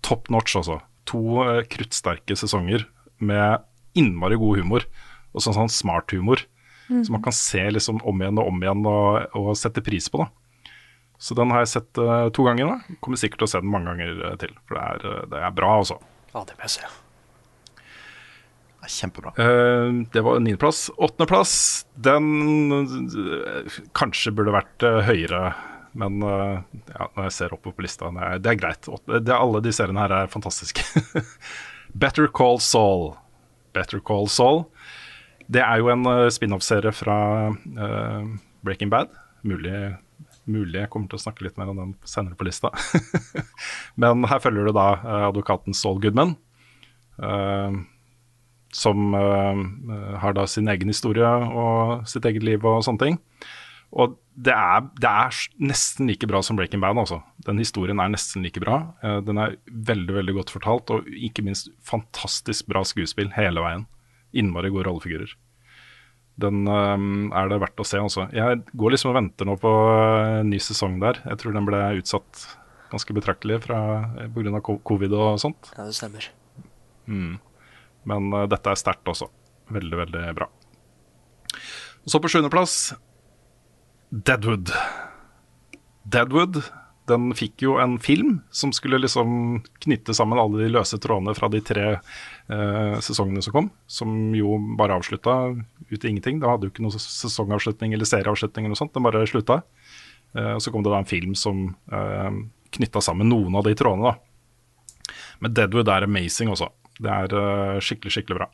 Top 0.04 0.30
notch, 0.32 0.56
altså. 0.60 0.80
To 1.10 1.44
eh, 1.44 1.62
kruttsterke 1.70 2.36
sesonger 2.38 2.86
med 3.20 3.64
innmari 3.98 4.38
god 4.40 4.62
humor. 4.62 4.88
Og 5.34 5.44
sånn, 5.44 5.56
sånn 5.56 5.72
smart 5.72 6.14
humor. 6.16 6.42
Som 6.84 7.14
man 7.16 7.22
kan 7.24 7.32
se 7.32 7.62
liksom 7.72 8.02
om 8.04 8.18
igjen 8.20 8.38
og 8.42 8.50
om 8.50 8.58
igjen 8.60 8.82
og, 8.84 9.36
og 9.40 9.54
sette 9.56 9.80
pris 9.84 10.10
på. 10.12 10.20
da. 10.20 10.76
Så 11.16 11.36
den 11.38 11.54
har 11.54 11.62
jeg 11.62 11.72
sett 11.72 12.00
uh, 12.02 12.28
to 12.34 12.44
ganger 12.44 12.68
nå. 12.68 12.98
Kommer 13.00 13.20
sikkert 13.20 13.40
til 13.40 13.48
å 13.48 13.52
se 13.54 13.62
den 13.64 13.72
mange 13.72 13.94
ganger 13.94 14.36
til. 14.42 14.52
For 14.68 14.76
det 14.76 14.84
er, 14.84 15.24
det 15.32 15.40
er 15.48 15.56
bra, 15.56 15.78
altså. 15.80 15.96
Ja, 16.34 16.44
det 16.44 16.58
må 16.58 16.66
jeg 16.66 16.76
se. 16.76 16.92
Kjempebra. 18.90 19.34
Eh, 19.38 19.90
det 20.12 20.22
var 20.24 20.40
niendeplass. 20.40 20.88
Åttendeplass, 20.96 21.54
den 21.94 22.72
eh, 22.72 23.78
kanskje 23.96 24.32
burde 24.34 24.54
vært 24.54 24.86
eh, 24.86 25.00
høyere. 25.08 25.54
Men 25.94 26.18
ja, 26.26 27.04
når 27.14 27.28
jeg 27.28 27.34
ser 27.36 27.52
oppover 27.54 27.76
på 27.78 27.84
lista, 27.84 28.08
er, 28.10 28.40
det 28.42 28.50
er 28.50 28.56
greit. 28.58 28.88
Det, 29.06 29.30
alle 29.30 29.60
de 29.62 29.70
seriene 29.70 30.02
her 30.02 30.14
er 30.16 30.32
fantastiske. 30.32 30.82
Better 32.02 32.26
Call 32.26 32.58
Saul. 32.58 33.12
Better 33.74 34.02
Call 34.02 34.26
Saul. 34.26 34.64
Det 35.46 35.62
er 35.62 35.78
jo 35.78 35.92
en 35.92 36.02
uh, 36.08 36.26
spin-off-serie 36.32 36.90
fra 36.96 37.16
uh, 37.52 38.26
Breaking 38.66 38.90
Bad. 38.90 39.12
Mulig, 39.46 39.94
mulig 40.50 40.80
jeg 40.80 40.90
kommer 40.90 41.10
til 41.12 41.20
å 41.20 41.24
snakke 41.26 41.46
litt 41.46 41.60
mer 41.60 41.70
om 41.70 41.78
den 41.78 41.94
senere 42.08 42.34
på 42.38 42.48
lista. 42.48 42.72
Men 44.00 44.26
her 44.30 44.42
følger 44.42 44.66
du 44.66 44.74
da 44.74 44.88
uh, 44.98 45.26
advokaten 45.28 45.76
Saul 45.76 46.02
Goodman, 46.02 46.34
som 48.74 49.14
har 49.14 50.34
da 50.34 50.48
sin 50.50 50.66
egen 50.68 50.90
historie 50.90 51.28
og 51.54 52.08
sitt 52.10 52.26
eget 52.26 52.42
liv 52.42 52.64
og 52.66 52.82
sånne 52.82 53.02
ting. 53.04 53.20
Og 53.94 54.16
det 54.34 54.50
er, 54.50 54.82
det 54.98 55.06
er, 55.10 55.36
nesten 55.62 56.08
like 56.10 56.26
bra 56.26 56.40
som 56.42 56.58
Breaking 56.58 56.82
Bad. 56.82 56.98
Altså. 56.98 57.20
Den 57.46 57.60
historien 57.62 58.00
er 58.02 58.10
nesten 58.10 58.42
like 58.42 58.60
bra. 58.62 58.80
Uh, 59.04 59.20
den 59.24 59.38
er 59.38 59.56
veldig 59.70 60.18
veldig 60.18 60.34
godt 60.40 60.52
fortalt, 60.54 60.90
og 60.90 61.06
ikke 61.14 61.44
minst 61.46 61.70
fantastisk 61.86 62.66
bra 62.70 62.82
skuespill 62.86 63.30
hele 63.36 63.62
veien. 63.62 63.86
Innmari 64.34 64.72
gode 64.74 64.88
rollefigurer. 64.88 65.36
Den 66.42 66.66
uh, 66.66 66.98
er 67.38 67.52
det 67.52 67.60
verdt 67.62 67.84
å 67.84 67.86
se. 67.86 68.02
Altså. 68.02 68.26
Jeg 68.34 68.64
går 68.74 68.96
liksom 68.96 69.14
og 69.14 69.18
venter 69.20 69.48
nå 69.48 69.56
på 69.62 69.70
uh, 69.70 70.42
ny 70.46 70.58
sesong 70.62 70.98
der. 71.04 71.22
Jeg 71.30 71.42
tror 71.42 71.54
den 71.54 71.70
ble 71.70 71.86
utsatt 72.00 72.46
ganske 72.90 73.14
betraktelig 73.14 73.62
pga. 73.62 74.60
covid 74.62 75.14
og 75.14 75.38
sånt. 75.42 75.70
Ja, 75.78 75.86
det 75.86 75.94
stemmer. 75.98 76.26
Mm. 77.06 77.38
Men 78.10 78.30
uh, 78.34 78.44
dette 78.50 78.72
er 78.72 78.80
sterkt 78.80 79.08
også. 79.10 79.30
Veldig, 79.74 79.98
veldig 80.04 80.24
bra. 80.36 80.48
Og 82.04 82.12
så 82.12 82.20
på 82.20 82.30
sjuendeplass 82.30 82.94
Deadwood. 84.14 84.70
Deadwood 86.04 86.60
den 87.08 87.32
fikk 87.36 87.64
jo 87.66 87.76
en 87.80 87.98
film 88.00 88.38
som 88.54 88.72
skulle 88.72 89.00
liksom 89.02 89.58
knytte 89.84 90.14
sammen 90.16 90.40
alle 90.40 90.62
de 90.62 90.70
løse 90.72 90.96
trådene 91.02 91.34
fra 91.36 91.50
de 91.52 91.60
tre 91.64 91.86
eh, 91.98 92.94
sesongene 93.04 93.42
som 93.44 93.52
kom, 93.52 93.68
som 93.86 94.32
jo 94.36 94.56
bare 94.78 94.96
avslutta 94.96 95.34
ut 95.90 96.04
i 96.04 96.08
ingenting. 96.08 96.40
Det 96.40 96.48
hadde 96.48 96.68
jo 96.68 96.72
ikke 96.72 96.86
noen 96.86 96.96
sesongavslutning 96.96 97.92
eller 97.92 98.08
serieavslutning 98.08 98.64
eller 98.64 98.76
noe 98.76 98.80
sånt, 98.80 98.94
den 98.96 99.04
bare 99.04 99.26
slutta. 99.28 99.60
Eh, 100.32 100.54
og 100.54 100.62
så 100.64 100.72
kom 100.72 100.86
det 100.86 100.94
da 100.94 101.02
en 101.02 101.10
film 101.10 101.36
som 101.36 101.66
eh, 101.92 102.40
knytta 102.78 103.04
sammen 103.04 103.28
noen 103.28 103.60
av 103.60 103.68
de 103.68 103.76
trådene, 103.76 104.14
da. 104.14 105.12
Men 105.44 105.52
Deadwood 105.52 105.90
er 105.92 106.08
amazing 106.08 106.54
også. 106.54 106.70
Det 107.00 107.10
er 107.10 107.34
uh, 107.34 107.82
skikkelig, 107.82 108.14
skikkelig 108.16 108.38
bra. 108.42 108.48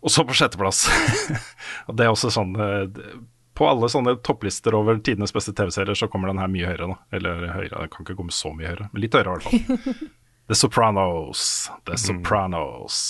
Og 0.00 0.12
så 0.12 0.24
på 0.24 0.36
sjetteplass. 0.36 0.86
det 1.96 2.06
er 2.06 2.12
også 2.12 2.32
sånn 2.32 2.56
uh, 2.56 2.86
på 3.60 3.66
alle 3.68 3.90
sånne 3.92 4.14
topplister 4.24 4.72
over 4.78 4.96
tidenes 5.04 5.34
beste 5.36 5.52
TV-serier, 5.52 5.96
så 5.98 6.08
kommer 6.08 6.30
den 6.30 6.40
her 6.40 6.48
mye 6.48 6.70
høyere. 6.70 6.86
nå. 6.88 6.96
Eller 7.12 7.50
høyere, 7.52 7.82
den 7.82 7.90
kan 7.92 8.06
ikke 8.06 8.16
komme 8.16 8.32
så 8.32 8.54
mye 8.56 8.70
høyere, 8.70 8.88
men 8.92 9.04
litt 9.04 9.16
høyere 9.16 9.34
i 9.34 9.34
hvert 9.34 9.48
fall. 9.50 9.98
The 10.50 10.56
Sopranos. 10.56 11.42
The 11.84 11.98
mm. 11.98 12.04
Sopranos. 12.06 13.02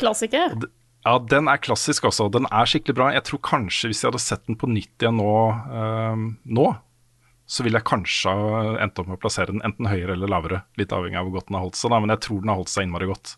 Klassiker. 0.00 0.56
Ja, 1.04 1.18
den 1.30 1.50
er 1.50 1.60
klassisk 1.62 2.08
også. 2.08 2.30
Den 2.32 2.48
er 2.48 2.66
skikkelig 2.66 2.96
bra. 2.98 3.10
Jeg 3.14 3.26
tror 3.28 3.42
kanskje 3.44 3.90
hvis 3.90 4.00
jeg 4.02 4.08
hadde 4.10 4.22
sett 4.22 4.42
den 4.48 4.58
på 4.58 4.70
nytt 4.70 5.04
igjen 5.04 5.20
nå, 5.20 5.34
øh, 5.82 6.24
nå 6.56 6.66
så 7.52 7.64
ville 7.64 7.76
jeg 7.76 7.88
kanskje 7.90 8.32
endt 8.80 9.00
opp 9.00 9.10
med 9.10 9.18
å 9.18 9.20
plassere 9.20 9.52
den 9.52 9.60
enten 9.66 9.88
høyere 9.90 10.14
eller 10.16 10.30
lavere. 10.32 10.62
Litt 10.80 10.92
avhengig 10.96 11.18
av 11.20 11.26
hvor 11.28 11.36
godt 11.36 11.50
den 11.50 11.58
har 11.58 11.66
holdt 11.66 11.76
seg, 11.76 11.92
da, 11.92 11.98
men 12.00 12.12
jeg 12.14 12.22
tror 12.24 12.38
den 12.40 12.52
har 12.52 12.60
holdt 12.62 12.72
seg 12.72 12.86
innmari 12.86 13.08
godt. 13.10 13.34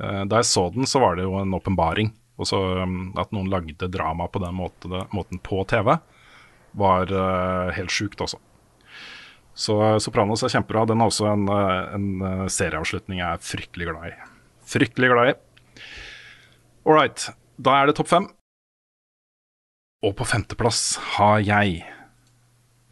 Uh, 0.00 0.22
da 0.30 0.40
jeg 0.40 0.48
så 0.48 0.64
den, 0.72 0.88
så 0.88 1.02
var 1.02 1.18
det 1.18 1.26
jo 1.26 1.34
en 1.36 1.56
åpenbaring. 1.58 2.14
Og 2.38 2.52
um, 2.54 2.94
At 3.20 3.34
noen 3.34 3.50
lagde 3.52 3.90
drama 3.92 4.30
på 4.32 4.40
den 4.40 4.56
måten, 4.56 5.42
på 5.44 5.58
TV, 5.68 5.98
var 6.80 7.12
uh, 7.12 7.74
helt 7.76 7.92
sjukt 7.92 8.24
også. 8.24 8.40
Så 9.58 9.76
uh, 9.76 9.98
Sopranos 10.00 10.46
er 10.46 10.54
kjempebra. 10.54 10.86
Den 10.88 11.04
er 11.04 11.12
også 11.12 11.28
en, 11.28 11.44
en 11.52 12.48
serieavslutning 12.48 13.20
jeg 13.20 13.28
er 13.28 13.44
fryktelig 13.44 13.90
glad 13.90 14.08
i. 14.08 14.16
Fryktelig 14.72 15.12
glad 15.12 15.34
i. 15.34 15.36
All 16.88 16.96
right, 16.96 17.28
da 17.60 17.76
er 17.76 17.90
det 17.90 17.98
topp 18.00 18.08
fem. 18.14 18.32
Og 20.06 20.16
på 20.16 20.24
femteplass 20.30 20.94
har 21.18 21.42
jeg 21.44 21.82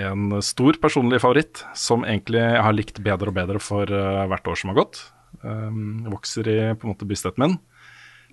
en 0.03 0.43
stor 0.45 0.77
personlig 0.83 1.23
favoritt 1.23 1.63
som 1.79 2.05
egentlig 2.05 2.43
har 2.43 2.75
likt 2.77 3.01
bedre 3.05 3.33
og 3.33 3.39
bedre 3.39 3.61
for 3.63 3.89
hvert 3.89 4.51
år 4.51 4.59
som 4.61 4.73
har 4.73 4.83
gått. 4.83 5.01
Um, 5.43 6.07
vokser 6.11 6.49
i 6.49 6.59
på 6.75 6.87
en 6.87 6.93
måte 6.93 7.07
bevisstheten 7.09 7.43
min. 7.43 7.57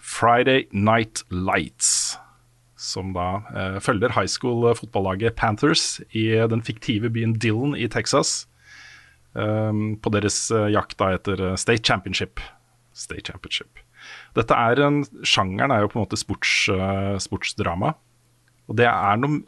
Friday 0.03 0.67
Night 0.72 1.24
Lights. 1.32 2.17
Som 2.75 3.13
da 3.15 3.43
uh, 3.55 3.77
følger 3.84 4.12
high 4.12 4.27
school-fotballaget 4.27 5.38
Panthers 5.39 6.01
i 6.12 6.27
den 6.51 6.63
fiktive 6.65 7.12
byen 7.13 7.38
Dillon 7.39 7.77
i 7.79 7.88
Texas. 7.88 8.43
Um, 9.34 9.96
på 9.98 10.12
deres 10.13 10.46
uh, 10.51 10.67
jakt 10.72 10.98
da 11.00 11.13
etter 11.15 11.39
uh, 11.41 11.55
State 11.55 11.86
Championship. 11.88 12.43
State 12.93 13.25
Championship. 13.32 13.79
Dette 14.36 14.58
er 14.58 14.82
en, 14.84 15.03
Sjangeren 15.24 15.72
er 15.72 15.86
jo 15.86 15.93
på 15.93 16.00
en 16.00 16.03
måte 16.03 16.20
sports, 16.20 16.67
uh, 16.70 17.15
sportsdrama. 17.24 17.96
Og 18.70 18.77
det 18.79 18.88
er 18.89 19.20
noen 19.20 19.41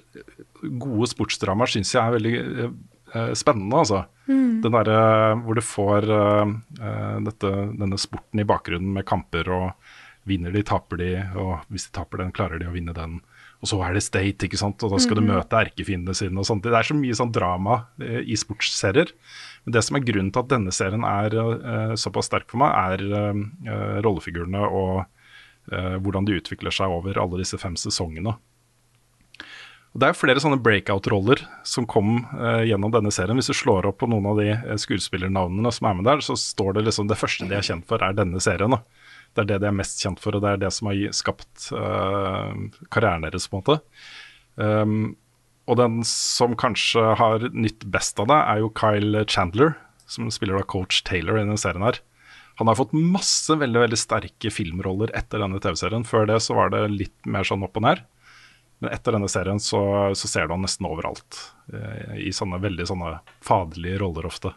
gode 0.82 1.08
sportsdramaer, 1.12 1.72
syns 1.72 1.94
jeg 1.96 2.02
er 2.04 2.16
veldig 2.18 3.36
spennende, 3.38 3.80
altså. 3.80 4.02
Mm. 4.28 4.58
Den 4.64 4.74
derre 4.76 4.98
hvor 5.46 5.56
du 5.56 5.62
får 5.64 6.08
dette, 7.24 7.52
denne 7.80 8.00
sporten 8.02 8.42
i 8.42 8.48
bakgrunnen 8.50 8.92
med 8.98 9.06
kamper 9.08 9.48
og 9.56 9.70
Vinner 10.26 10.50
de, 10.50 10.64
taper 10.66 10.98
de, 10.98 11.10
og 11.38 11.68
hvis 11.70 11.86
de 11.86 11.92
taper 12.00 12.24
den, 12.24 12.32
klarer 12.34 12.58
de 12.58 12.66
å 12.66 12.74
vinne 12.74 12.96
den. 12.98 13.20
Og 13.62 13.70
så 13.70 13.78
er 13.86 13.94
det 13.94 14.02
state, 14.04 14.48
ikke 14.48 14.58
sant, 14.58 14.82
og 14.82 14.96
da 14.96 14.98
skal 15.02 15.20
mm 15.20 15.22
du 15.22 15.30
møte 15.30 15.60
erkefiendene 15.60 16.18
sine 16.18 16.42
og 16.42 16.48
sånt. 16.50 16.66
Det 16.66 16.74
er 16.74 16.88
så 16.88 16.98
mye 16.98 17.18
sånn 17.18 17.34
drama 17.34 17.78
eh, 18.02 18.24
i 18.26 18.38
sportsserier. 18.38 19.14
Men 19.66 19.76
det 19.78 19.84
som 19.86 19.98
er 19.98 20.06
grunnen 20.08 20.32
til 20.34 20.42
at 20.42 20.50
denne 20.50 20.74
serien 20.74 21.06
er 21.06 21.38
eh, 21.38 21.94
såpass 22.02 22.30
sterk 22.32 22.50
for 22.50 22.64
meg, 22.64 22.74
er 22.74 23.06
eh, 23.22 24.02
rollefigurene 24.06 24.66
og 24.66 25.06
eh, 25.06 25.96
hvordan 26.02 26.26
de 26.26 26.40
utvikler 26.42 26.74
seg 26.74 26.94
over 26.98 27.22
alle 27.22 27.44
disse 27.44 27.62
fem 27.62 27.78
sesongene. 27.78 28.34
Og 29.96 30.02
Det 30.04 30.08
er 30.10 30.18
flere 30.20 30.42
sånne 30.44 30.60
breakout-roller 30.60 31.40
som 31.64 31.86
kom 31.88 32.18
eh, 32.36 32.66
gjennom 32.68 32.92
denne 32.92 33.14
serien. 33.16 33.40
Hvis 33.40 33.48
du 33.48 33.56
slår 33.56 33.86
opp 33.88 34.02
på 34.02 34.10
noen 34.12 34.26
av 34.28 34.42
de 34.42 34.50
eh, 34.52 34.80
skuespillernavnene 34.82 35.72
som 35.72 35.88
er 35.88 35.94
med 35.96 36.08
der, 36.10 36.24
så 36.26 36.36
står 36.36 36.76
det 36.76 36.82
liksom 36.90 37.08
det 37.08 37.16
første 37.16 37.48
de 37.48 37.56
er 37.56 37.64
kjent 37.64 37.88
for, 37.88 38.04
er 38.04 38.18
denne 38.18 38.42
serien. 38.44 38.76
da. 38.76 38.82
Det 39.32 39.46
er 39.46 39.48
det 39.54 39.62
de 39.64 39.70
er 39.70 39.78
mest 39.78 40.04
kjent 40.04 40.20
for, 40.20 40.36
og 40.36 40.44
det 40.44 40.50
er 40.52 40.60
det 40.66 40.72
som 40.76 40.90
har 40.92 41.00
skapt 41.16 41.70
uh, 41.76 42.52
karrieren 42.92 43.24
deres, 43.24 43.48
på 43.48 43.56
en 43.56 43.64
måte. 43.64 43.78
Um, 44.56 44.98
og 45.68 45.80
den 45.80 46.02
som 46.08 46.58
kanskje 46.60 47.04
har 47.20 47.48
nytt 47.56 47.88
best 47.92 48.20
av 48.20 48.28
det, 48.32 48.42
er 48.52 48.64
jo 48.64 48.74
Kyle 48.76 49.24
Chandler, 49.32 49.78
som 50.12 50.28
spiller 50.32 50.60
da 50.60 50.68
coach 50.76 51.02
Taylor 51.08 51.40
i 51.40 51.46
denne 51.46 51.60
serien 51.60 51.84
her. 51.88 52.02
Han 52.60 52.72
har 52.72 52.80
fått 52.80 52.96
masse 52.96 53.56
veldig 53.60 53.82
veldig 53.88 54.00
sterke 54.00 54.52
filmroller 54.52 55.12
etter 55.16 55.44
denne 55.44 55.60
TV-serien. 55.64 56.08
Før 56.08 56.28
det 56.30 56.42
så 56.44 56.56
var 56.56 56.72
det 56.72 56.84
litt 56.92 57.16
mer 57.28 57.48
sånn 57.48 57.64
opp 57.68 57.80
og 57.80 57.88
ned. 57.88 58.04
Men 58.84 58.92
etter 58.92 59.16
denne 59.16 59.30
serien 59.32 59.60
så, 59.64 59.82
så 60.18 60.28
ser 60.28 60.48
du 60.48 60.56
han 60.56 60.66
nesten 60.66 60.88
overalt. 60.90 61.38
Eh, 61.72 62.28
I 62.28 62.34
sånne 62.36 62.60
veldig 62.64 62.88
sånne 62.90 63.18
faderlige 63.46 64.02
roller 64.04 64.28
ofte, 64.28 64.52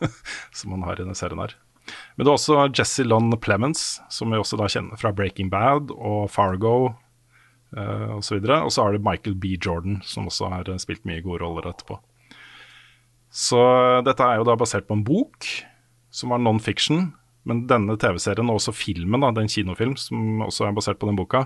som 0.58 0.76
han 0.76 0.86
har 0.86 0.98
i 0.98 1.06
denne 1.06 1.18
serien 1.18 1.42
her. 1.42 1.56
Men 2.16 2.26
det 2.26 2.30
er 2.30 2.36
også 2.38 2.68
Jesse 2.74 3.06
Lon 3.06 3.34
Plemons, 3.42 4.00
som 4.10 4.32
vi 4.32 4.38
også 4.40 4.58
da 4.58 4.68
kjenner 4.70 4.98
fra 5.00 5.12
Breaking 5.14 5.50
Bad 5.52 5.92
og 5.94 6.30
Fargo 6.34 6.74
uh, 7.76 8.16
osv. 8.16 8.40
Og 8.42 8.72
så 8.74 8.86
er 8.86 8.96
det 8.96 9.04
Michael 9.06 9.36
B. 9.38 9.54
Jordan, 9.54 10.00
som 10.06 10.26
også 10.26 10.50
har 10.50 10.70
spilt 10.82 11.06
mye 11.06 11.22
gode 11.22 11.44
roller 11.44 11.68
etterpå. 11.70 12.00
Så 13.30 13.60
dette 14.06 14.24
er 14.24 14.40
jo 14.40 14.48
da 14.48 14.56
basert 14.58 14.88
på 14.88 14.96
en 14.96 15.06
bok 15.06 15.46
som 16.14 16.32
var 16.32 16.42
non-fiction. 16.42 17.10
Men 17.46 17.66
denne 17.70 17.94
TV-serien 18.00 18.48
og 18.50 18.58
også 18.58 18.74
filmen, 18.74 19.22
da, 19.22 19.30
den 19.36 19.50
kinofilm 19.50 19.94
som 20.00 20.42
også 20.48 20.66
er 20.66 20.74
basert 20.74 20.98
på 20.98 21.06
den 21.06 21.18
boka, 21.18 21.44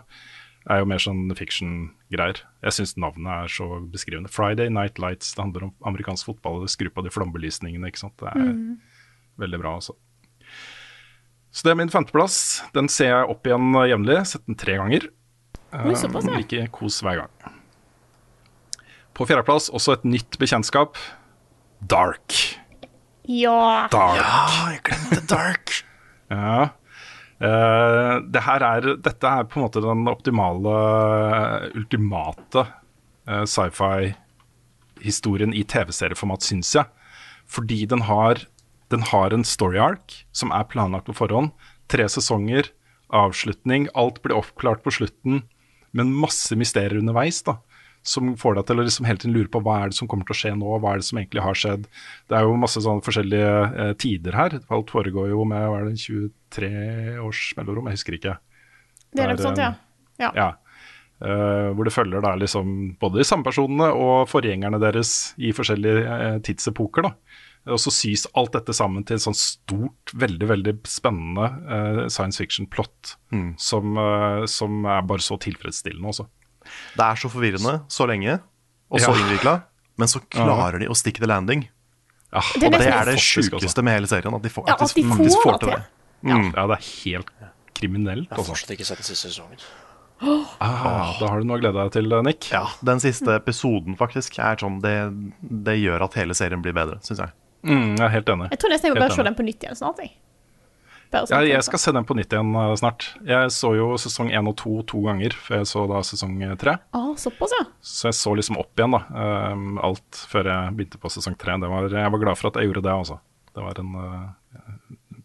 er 0.68 0.82
jo 0.82 0.88
mer 0.90 1.00
sånn 1.00 1.30
fiction-greier. 1.36 2.42
Jeg 2.66 2.76
syns 2.76 2.96
navnet 3.00 3.30
er 3.32 3.52
så 3.52 3.68
beskrivende. 3.92 4.30
Friday 4.32 4.68
Night 4.72 5.00
Lights, 5.00 5.32
det 5.34 5.42
handler 5.42 5.68
om 5.70 5.72
amerikansk 5.88 6.28
fotball. 6.28 6.60
Det 6.64 6.72
Skru 6.74 6.90
på 6.92 7.04
de 7.06 7.12
flombelysningene, 7.14 7.88
ikke 7.88 8.02
sant. 8.02 8.16
Det 8.20 8.28
er 8.34 8.50
mm. 8.52 8.74
veldig 9.40 9.62
bra, 9.62 9.78
altså. 9.80 9.96
Så 11.50 11.66
det 11.66 11.72
er 11.72 11.80
min 11.80 11.92
femteplass. 11.92 12.60
Den 12.76 12.90
ser 12.92 13.10
jeg 13.14 13.32
opp 13.32 13.48
igjen 13.48 13.72
jevnlig. 13.88 14.20
Sett 14.28 14.44
den 14.46 14.58
tre 14.60 14.76
ganger. 14.78 15.08
Oi, 15.80 15.94
såpass, 15.98 16.28
ja. 16.28 16.36
Like 16.36 16.66
kos 16.74 17.00
hver 17.06 17.24
gang. 17.24 17.56
På 19.16 19.26
fjerdeplass 19.28 19.68
også 19.74 19.96
et 19.96 20.06
nytt 20.06 20.38
bekjentskap. 20.40 20.98
Dark. 21.80 22.36
Ja. 23.26 23.88
Dark. 23.92 24.20
Ja, 24.20 24.44
jeg 24.74 24.84
glemte 24.86 25.24
Dark. 25.30 25.74
ja. 26.30 26.70
Uh, 27.40 28.20
det 28.28 28.42
er, 28.44 28.86
dette 29.00 29.28
er 29.28 29.48
på 29.48 29.58
en 29.58 29.64
måte 29.64 29.82
den 29.84 30.04
optimale, 30.10 30.72
ultimate 31.72 32.66
uh, 33.28 33.44
sci-fi-historien 33.48 35.54
i 35.56 35.64
TV-serieformat, 35.64 36.44
syns 36.44 36.74
jeg. 36.76 36.88
Fordi 37.50 37.86
den 37.90 38.04
har 38.06 38.44
den 38.90 39.06
har 39.06 39.30
en 39.30 39.46
story 39.46 39.78
arc 39.78 40.24
som 40.34 40.50
er 40.50 40.66
planlagt 40.66 41.06
på 41.06 41.14
forhånd. 41.14 41.52
Tre 41.90 42.08
sesonger, 42.10 42.72
avslutning. 43.14 43.86
Alt 43.94 44.18
blir 44.24 44.34
oppklart 44.34 44.82
på 44.82 44.92
slutten, 44.94 45.44
men 45.94 46.14
masse 46.14 46.58
mysterier 46.58 46.98
underveis. 46.98 47.42
da 47.46 47.60
som 48.06 48.32
får 48.40 48.56
deg 48.56 48.68
til 48.68 48.80
å 48.80 48.84
liksom 48.86 49.08
hele 49.08 49.20
tiden 49.20 49.34
lure 49.36 49.50
på 49.52 49.60
hva 49.64 49.76
er 49.82 49.90
det 49.90 49.98
som 49.98 50.08
kommer 50.08 50.28
til 50.28 50.36
å 50.36 50.38
skje 50.40 50.54
nå, 50.56 50.70
hva 50.80 50.94
er 50.94 51.02
det 51.02 51.08
som 51.08 51.20
egentlig 51.20 51.44
har 51.44 51.58
skjedd. 51.58 51.84
Det 52.30 52.38
er 52.38 52.46
jo 52.46 52.56
masse 52.60 52.80
sånne 52.84 53.04
forskjellige 53.04 53.50
eh, 53.68 53.92
tider 54.00 54.38
her. 54.38 54.56
Alt 54.72 54.94
foregår 54.94 55.28
jo 55.34 55.44
med 55.48 55.66
hva 55.68 55.82
er 55.82 55.90
det, 55.90 56.00
23 56.00 56.72
års 57.26 57.44
mellomrom, 57.58 57.90
jeg 57.90 58.00
husker 58.00 58.16
ikke. 58.16 58.38
Det 59.10 59.24
er 59.24 59.32
nok 59.32 59.42
Der, 59.42 59.46
sånt, 59.50 59.62
ja. 59.62 59.70
Ja. 60.20 60.32
Ja. 60.36 60.50
Uh, 61.20 61.76
hvor 61.76 61.84
det 61.84 61.92
følger 61.92 62.22
da 62.24 62.30
liksom 62.40 62.94
både 63.00 63.20
de 63.20 63.26
samme 63.28 63.44
personene 63.44 63.90
og 63.92 64.22
forgjengerne 64.30 64.78
deres 64.80 65.34
i 65.36 65.50
forskjellige 65.52 66.04
uh, 66.08 66.38
tidsepoker. 66.46 67.04
da. 67.04 67.40
Og 67.68 67.76
så 67.82 67.92
sys 67.92 68.24
alt 68.38 68.54
dette 68.56 68.72
sammen 68.72 69.04
til 69.04 69.18
et 69.18 69.24
sånn 69.26 69.36
stort, 69.36 70.14
veldig 70.16 70.48
veldig 70.48 70.74
spennende 70.88 71.50
uh, 71.68 72.04
science 72.08 72.40
fiction-plott 72.40 73.18
som, 73.60 73.98
eh, 74.00 74.44
som 74.48 74.86
er 74.88 75.04
bare 75.06 75.22
så 75.24 75.36
tilfredsstillende 75.40 76.08
også. 76.08 76.24
Det 76.96 77.04
er 77.06 77.20
så 77.22 77.30
forvirrende 77.30 77.74
så 77.88 78.06
lenge, 78.10 78.40
og 78.90 79.00
så 79.00 79.10
Ja. 79.14 79.20
innvikla, 79.24 79.62
men 79.98 80.08
så 80.08 80.20
klarer 80.30 80.78
de 80.80 80.86
å 80.88 80.96
stikke 80.96 81.20
the 81.20 81.26
landing. 81.26 81.68
Ja, 82.32 82.38
er 82.38 82.54
Og 82.54 82.60
det 82.60 82.70
det 82.78 82.86
er 82.94 83.04
det 83.04 83.18
sjukeste 83.18 83.82
med 83.82 83.94
hele 83.94 84.06
serien. 84.06 84.34
At 84.34 84.42
de, 84.42 84.48
får, 84.48 84.66
Ja, 84.68 84.74
at 84.74 84.78
de, 84.78 84.84
at 84.84 84.94
de 84.94 85.02
faktisk 85.02 85.42
får 85.42 85.52
får 85.52 85.58
til 85.60 85.68
det 85.68 85.76
det. 85.76 86.54
Ja, 86.54 86.66
det 86.66 86.76
er 86.78 86.84
helt 87.04 87.30
kriminelt. 87.74 88.28
Jeg 88.28 88.36
har 88.36 88.38
Altså. 88.38 88.52
fortsatt 88.54 88.70
ikke 88.76 88.86
sett 88.86 88.98
den 88.98 89.04
siste 89.04 89.28
sesongen. 89.30 89.58
Ah, 90.60 91.16
da 91.18 91.28
har 91.28 91.40
du 91.40 91.46
noe 91.48 91.56
å 91.56 91.60
glede 91.62 91.80
deg 91.80 91.92
til, 91.92 92.22
Nick. 92.22 92.50
Ja, 92.52 92.66
Den 92.84 93.00
siste 93.00 93.32
episoden 93.40 93.96
faktisk 93.96 94.38
er 94.38 94.56
sånn 94.60 94.80
Det, 94.82 94.94
det 95.64 95.78
gjør 95.80 96.02
at 96.04 96.14
hele 96.14 96.34
serien 96.36 96.60
blir 96.62 96.74
bedre, 96.76 96.98
syns 97.00 97.18
jeg. 97.24 97.30
Mm, 97.64 97.96
jeg 97.96 98.04
er 98.04 98.08
helt 98.08 98.26
enig. 98.28 98.50
Jeg 98.50 98.58
tror 98.60 98.70
nesten 98.70 98.90
jeg 98.90 98.96
bare 99.00 99.16
se 99.16 99.22
den 99.22 99.34
på 99.34 99.44
nytt 99.44 99.64
igjen 99.64 99.76
snart. 99.76 99.98
Jeg. 100.04 100.12
Ja, 101.10 101.40
jeg 101.42 101.62
skal 101.66 101.80
se 101.82 101.92
den 101.94 102.06
på 102.06 102.14
nytt 102.14 102.30
igjen 102.30 102.54
eh, 102.54 102.72
snart. 102.78 103.08
Jeg 103.26 103.50
så 103.54 103.72
jo 103.74 103.88
sesong 103.98 104.30
én 104.30 104.46
og 104.46 104.54
to 104.60 104.80
to 104.88 105.02
ganger 105.02 105.34
før 105.34 105.62
jeg 105.62 105.68
så 105.72 105.82
da 105.90 106.02
sesong 106.06 106.36
tre. 106.60 106.76
Ah, 106.94 107.10
såpass, 107.18 107.54
ja. 107.58 107.64
Så 107.82 108.10
jeg 108.10 108.18
så 108.18 108.34
liksom 108.38 108.60
opp 108.60 108.78
igjen 108.78 108.94
da, 108.94 109.02
um, 109.50 109.80
alt 109.82 110.20
før 110.30 110.52
jeg 110.52 110.76
begynte 110.78 111.00
på 111.02 111.10
sesong 111.10 111.34
tre. 111.40 111.56
Det 111.62 111.70
var, 111.70 111.88
jeg 111.90 112.14
var 112.14 112.22
glad 112.22 112.38
for 112.38 112.50
at 112.50 112.60
jeg 112.60 112.70
gjorde 112.70 112.84
det, 112.86 112.94
altså. 112.94 113.18
Det 113.50 113.64
var 113.66 113.82
en 113.82 113.96
uh, 113.98 114.28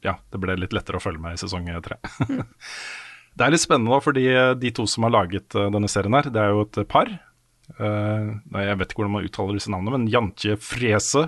Ja, 0.05 0.15
det 0.33 0.41
ble 0.41 0.57
litt 0.57 0.73
lettere 0.73 0.97
å 0.97 1.03
følge 1.03 1.21
med 1.21 1.37
i 1.37 1.41
sesong 1.43 1.69
tre. 1.85 1.99
det 3.37 3.45
er 3.45 3.53
litt 3.53 3.65
spennende 3.65 3.93
da, 3.93 4.01
fordi 4.01 4.25
de 4.57 4.73
to 4.73 4.87
som 4.89 5.05
har 5.05 5.13
laget 5.13 5.53
denne 5.53 5.89
serien 5.91 6.17
her, 6.17 6.31
det 6.33 6.41
er 6.41 6.53
jo 6.53 6.65
et 6.65 6.81
par. 6.89 7.13
Nei, 7.77 8.65
jeg 8.67 8.77
vet 8.77 8.91
ikke 8.91 9.01
hvordan 9.01 9.15
man 9.15 9.25
uttaler 9.25 9.57
disse 9.57 9.73
navnene, 9.73 9.97
men 9.97 10.09
Jantje 10.13 10.57
Frese 10.61 11.27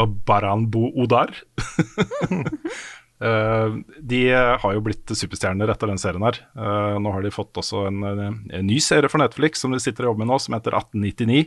og 0.00 0.20
Baranbo 0.28 0.88
Odar. 1.04 1.32
Uh, 3.24 3.80
de 4.04 4.20
har 4.34 4.74
jo 4.76 4.82
blitt 4.84 5.08
superstjerner 5.16 5.70
etter 5.72 5.88
den 5.88 6.00
serien 6.00 6.24
her. 6.26 6.40
Uh, 6.58 7.00
nå 7.00 7.14
har 7.14 7.24
de 7.24 7.32
fått 7.32 7.56
også 7.60 7.86
en, 7.88 8.02
en 8.04 8.66
ny 8.68 8.76
serie 8.84 9.08
for 9.08 9.22
Netflix 9.22 9.64
som 9.64 9.72
de 9.72 9.80
sitter 9.80 10.04
og 10.04 10.12
jobber 10.12 10.24
med 10.24 10.32
nå, 10.32 10.40
som 10.42 10.56
heter 10.58 10.76
1899. 10.76 11.46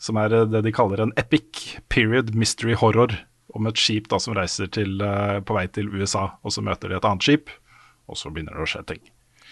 Som 0.00 0.16
er 0.16 0.32
det 0.48 0.62
de 0.64 0.72
kaller 0.72 1.02
en 1.04 1.14
epic 1.20 1.76
period 1.92 2.32
mystery 2.32 2.78
horror. 2.80 3.12
Om 3.52 3.66
et 3.66 3.80
skip 3.82 4.06
da 4.08 4.20
som 4.22 4.36
reiser 4.38 4.70
til, 4.72 5.00
uh, 5.04 5.42
på 5.44 5.56
vei 5.56 5.66
til 5.74 5.90
USA, 5.92 6.30
og 6.40 6.54
så 6.54 6.64
møter 6.64 6.88
de 6.88 6.96
et 6.96 7.08
annet 7.08 7.26
skip. 7.26 7.52
Og 8.10 8.18
så 8.18 8.32
begynner 8.32 8.56
det 8.56 8.64
å 8.64 8.70
skje 8.70 8.84
ting. 8.94 9.02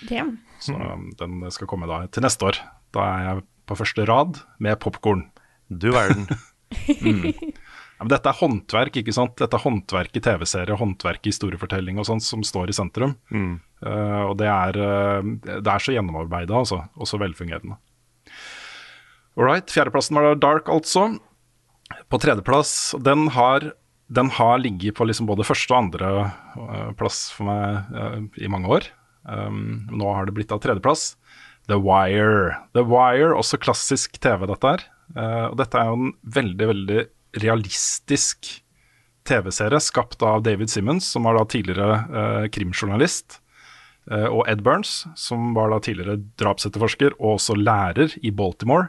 Damn. 0.08 0.38
Så 0.62 0.74
um, 0.74 1.10
den 1.18 1.42
skal 1.54 1.68
komme 1.70 1.90
da 1.90 2.04
til 2.10 2.24
neste 2.24 2.48
år. 2.48 2.60
Da 2.94 3.04
er 3.04 3.26
jeg 3.26 3.46
på 3.68 3.76
første 3.78 4.06
rad 4.08 4.40
med 4.62 4.78
popkorn. 4.82 5.26
Du 5.68 5.90
verden. 5.92 6.28
Ja, 7.98 8.04
men 8.06 8.12
dette 8.12 8.30
er 8.30 8.38
håndverk, 8.38 9.00
ikke 9.00 9.14
sant? 9.14 9.34
Dette 9.40 9.58
er 9.58 9.64
håndverk 9.64 10.14
i 10.14 10.22
TV-serie, 10.22 10.76
håndverk 10.78 11.24
i 11.26 11.32
historiefortelling 11.32 11.98
og 11.98 12.06
sånt 12.06 12.22
som 12.22 12.44
står 12.46 12.70
i 12.70 12.76
sentrum. 12.76 13.16
Eh, 13.82 14.22
og 14.22 14.36
det 14.38 14.46
er, 14.46 14.78
eh, 14.78 15.32
det 15.48 15.72
er 15.72 15.82
så 15.82 15.94
gjennomarbeida, 15.96 16.54
altså, 16.60 16.84
og 16.94 17.10
så 17.10 17.18
velfungerende. 17.18 17.74
All 19.38 19.46
right, 19.46 19.66
fjerdeplassen 19.66 20.14
var 20.14 20.28
da 20.28 20.38
Dark, 20.38 20.70
altså. 20.70 21.08
På 22.10 22.22
tredjeplass, 22.22 22.94
den 23.02 23.28
har, 23.34 23.72
den 24.06 24.30
har 24.38 24.62
ligget 24.62 24.94
på 24.94 25.06
liksom 25.08 25.26
både 25.26 25.46
første 25.46 25.74
og 25.74 25.78
andre 25.78 26.08
uh, 26.54 26.90
plass 26.98 27.28
for 27.34 27.48
meg 27.48 27.92
uh, 27.94 28.18
i 28.38 28.50
mange 28.50 28.70
år. 28.78 28.88
Um, 29.24 29.88
nå 29.90 30.10
har 30.14 30.26
det 30.26 30.34
blitt 30.36 30.54
av 30.54 30.62
tredjeplass. 30.64 31.16
The 31.68 31.78
Wire. 31.80 32.58
The 32.74 32.84
Wire, 32.86 33.34
også 33.36 33.60
klassisk 33.62 34.18
TV, 34.22 34.46
dette 34.50 34.74
her. 34.74 34.84
Uh, 35.16 35.46
og 35.50 35.58
dette 35.60 35.80
er 35.80 35.90
jo 35.90 35.98
en 35.98 36.12
veldig, 36.38 36.68
veldig 36.74 37.06
realistisk 37.42 38.50
TV-serie 39.28 39.80
skapt 39.80 40.22
av 40.24 40.42
David 40.42 40.70
Simmons, 40.72 41.06
som 41.06 41.26
var 41.28 41.36
da 41.36 41.44
tidligere 41.48 41.98
eh, 41.98 42.44
krimjournalist, 42.52 43.40
eh, 44.10 44.28
og 44.28 44.46
Ed 44.48 44.62
Burns, 44.64 45.02
som 45.16 45.52
var 45.56 45.72
da 45.72 45.80
tidligere 45.84 46.20
drapsetterforsker 46.40 47.18
og 47.18 47.36
også 47.36 47.58
lærer 47.58 48.16
i 48.22 48.32
Baltimore. 48.32 48.88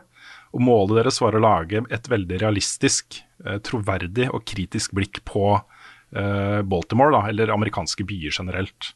Og 0.56 0.64
målet 0.66 1.02
deres 1.02 1.20
var 1.22 1.36
å 1.38 1.44
lage 1.44 1.84
et 1.94 2.08
veldig 2.10 2.40
realistisk, 2.42 3.20
eh, 3.46 3.60
troverdig 3.66 4.30
og 4.32 4.46
kritisk 4.50 4.96
blikk 4.98 5.22
på 5.28 5.44
eh, 5.58 6.62
Baltimore, 6.64 7.14
da, 7.14 7.26
eller 7.30 7.54
amerikanske 7.54 8.08
byer 8.08 8.34
generelt. 8.40 8.94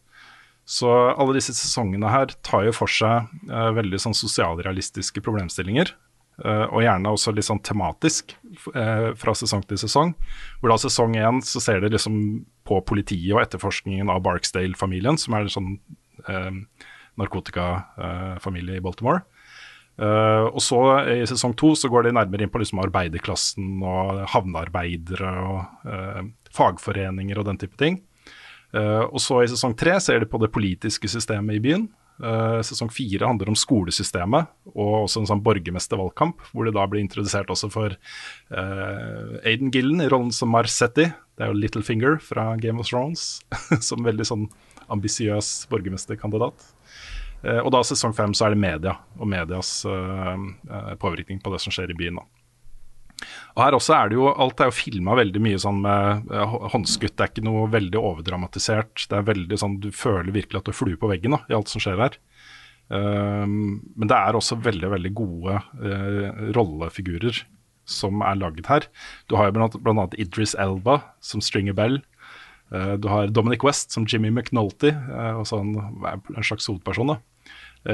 Så 0.65 0.87
alle 0.87 1.35
disse 1.35 1.53
sesongene 1.57 2.07
her 2.07 2.31
tar 2.45 2.63
jo 2.69 2.73
for 2.75 2.91
seg 2.91 3.27
eh, 3.51 3.69
veldig 3.75 3.99
sånn 3.99 4.15
sosialrealistiske 4.15 5.21
problemstillinger. 5.25 5.91
Eh, 6.41 6.65
og 6.69 6.81
gjerne 6.85 7.13
også 7.13 7.33
litt 7.35 7.47
sånn 7.47 7.61
tematisk 7.65 8.35
eh, 8.73 9.11
fra 9.19 9.35
sesong 9.37 9.65
til 9.69 9.81
sesong. 9.81 10.15
Hvor 10.61 10.73
da 10.73 10.79
sesong 10.81 11.17
én 11.19 11.43
så 11.45 11.61
ser 11.63 11.83
det 11.83 11.93
liksom 11.93 12.17
på 12.67 12.79
politiet 12.87 13.33
og 13.35 13.43
etterforskningen 13.43 14.09
av 14.09 14.23
Barksdale-familien, 14.25 15.19
som 15.19 15.35
er 15.35 15.45
en 15.45 15.55
sånn 15.57 15.71
eh, 16.29 16.89
narkotikafamilie 17.21 18.79
i 18.79 18.83
Baltimore. 18.83 19.25
Eh, 20.01 20.45
og 20.49 20.61
så 20.63 20.79
i 21.13 21.19
sesong 21.29 21.53
to 21.57 21.73
så 21.77 21.89
går 21.91 22.07
de 22.07 22.15
nærmere 22.17 22.45
inn 22.45 22.53
på 22.53 22.61
liksom 22.61 22.81
arbeiderklassen 22.81 23.83
og 23.85 24.23
havnearbeidere 24.33 25.33
og 25.45 25.89
eh, 25.89 26.23
fagforeninger 26.53 27.39
og 27.39 27.49
den 27.51 27.61
type 27.61 27.77
ting. 27.79 27.99
Eh, 28.73 29.03
og 29.05 29.21
så 29.21 29.43
i 29.43 29.51
sesong 29.51 29.75
tre 29.77 29.99
ser 30.01 30.23
de 30.23 30.29
på 30.29 30.41
det 30.41 30.53
politiske 30.53 31.09
systemet 31.11 31.59
i 31.59 31.63
byen. 31.63 31.85
Eh, 32.21 32.59
sesong 32.61 32.91
fire 32.93 33.25
handler 33.25 33.49
om 33.49 33.57
skolesystemet 33.57 34.51
og 34.69 34.91
også 35.03 35.23
en 35.23 35.29
sånn 35.31 35.41
borgermestervalgkamp, 35.45 36.43
hvor 36.53 36.67
det 36.67 36.75
da 36.77 36.85
blir 36.89 37.01
introdusert 37.01 37.49
også 37.49 37.71
for 37.73 37.95
uh, 38.53 39.33
Aiden 39.41 39.73
Gillen 39.73 40.03
i 40.03 40.09
rollen 40.11 40.29
som 40.35 40.53
Marsetti. 40.53 41.07
Det 41.09 41.45
er 41.45 41.49
jo 41.49 41.57
Littlefinger 41.57 42.19
fra 42.21 42.51
Game 42.61 42.83
of 42.83 42.89
Thrones, 42.89 43.41
som 43.87 44.05
veldig 44.05 44.27
sånn 44.29 44.45
ambisiøs 44.93 45.65
borgermesterkandidat. 45.73 46.69
Uh, 47.41 47.59
og 47.63 47.73
da 47.75 47.81
sesong 47.87 48.13
fem 48.15 48.37
så 48.37 48.47
er 48.47 48.55
det 48.55 48.61
media, 48.61 48.95
og 49.17 49.29
medias 49.33 49.79
uh, 49.89 50.37
påvirkning 51.01 51.41
på 51.43 51.55
det 51.55 51.63
som 51.65 51.73
skjer 51.73 51.91
i 51.91 51.97
byen. 51.97 52.21
da. 52.21 52.42
Og 53.53 53.63
her 53.63 53.77
også 53.77 53.95
er 53.97 54.09
det 54.09 54.17
jo, 54.17 54.27
Alt 54.31 54.61
er 54.61 54.69
jo 54.69 54.75
filma 54.75 55.15
veldig 55.19 55.41
mye 55.43 55.61
sånn 55.61 55.81
med 55.83 56.31
eh, 56.33 56.55
håndskutt. 56.73 57.15
Det 57.15 57.25
er 57.25 57.33
ikke 57.33 57.45
noe 57.45 57.67
veldig 57.73 57.99
overdramatisert. 58.01 59.07
Det 59.09 59.19
er 59.19 59.27
veldig 59.29 59.59
sånn, 59.61 59.79
Du 59.83 59.91
føler 59.95 60.33
virkelig 60.33 60.61
at 60.61 60.69
du 60.69 60.73
er 60.73 60.79
flue 60.79 60.99
på 60.99 61.09
veggen 61.11 61.37
da, 61.37 61.43
i 61.49 61.57
alt 61.57 61.71
som 61.71 61.83
skjer 61.83 62.01
her. 62.01 62.17
Um, 62.93 63.79
men 63.95 64.09
det 64.11 64.15
er 64.17 64.35
også 64.35 64.57
veldig 64.61 64.89
veldig 64.91 65.11
gode 65.15 65.55
uh, 65.55 66.41
rollefigurer 66.53 67.39
som 67.89 68.21
er 68.25 68.39
laget 68.39 68.67
her. 68.69 68.87
Du 69.31 69.37
har 69.39 69.49
jo 69.49 69.55
blant, 69.55 69.77
annet 69.79 70.17
Idris 70.19 70.53
Elba 70.59 70.99
som 71.23 71.41
Stringer 71.41 71.75
Bell. 71.77 72.01
Uh, 72.73 72.95
du 72.99 73.07
har 73.11 73.31
Dominic 73.31 73.63
West 73.65 73.95
som 73.95 74.05
Jimmy 74.09 74.29
McNulty, 74.33 74.91
uh, 74.91 75.39
også 75.41 75.61
en, 75.63 75.73
en 76.11 76.43
slags 76.45 76.67
hovedperson. 76.69 77.15
da. 77.15 77.21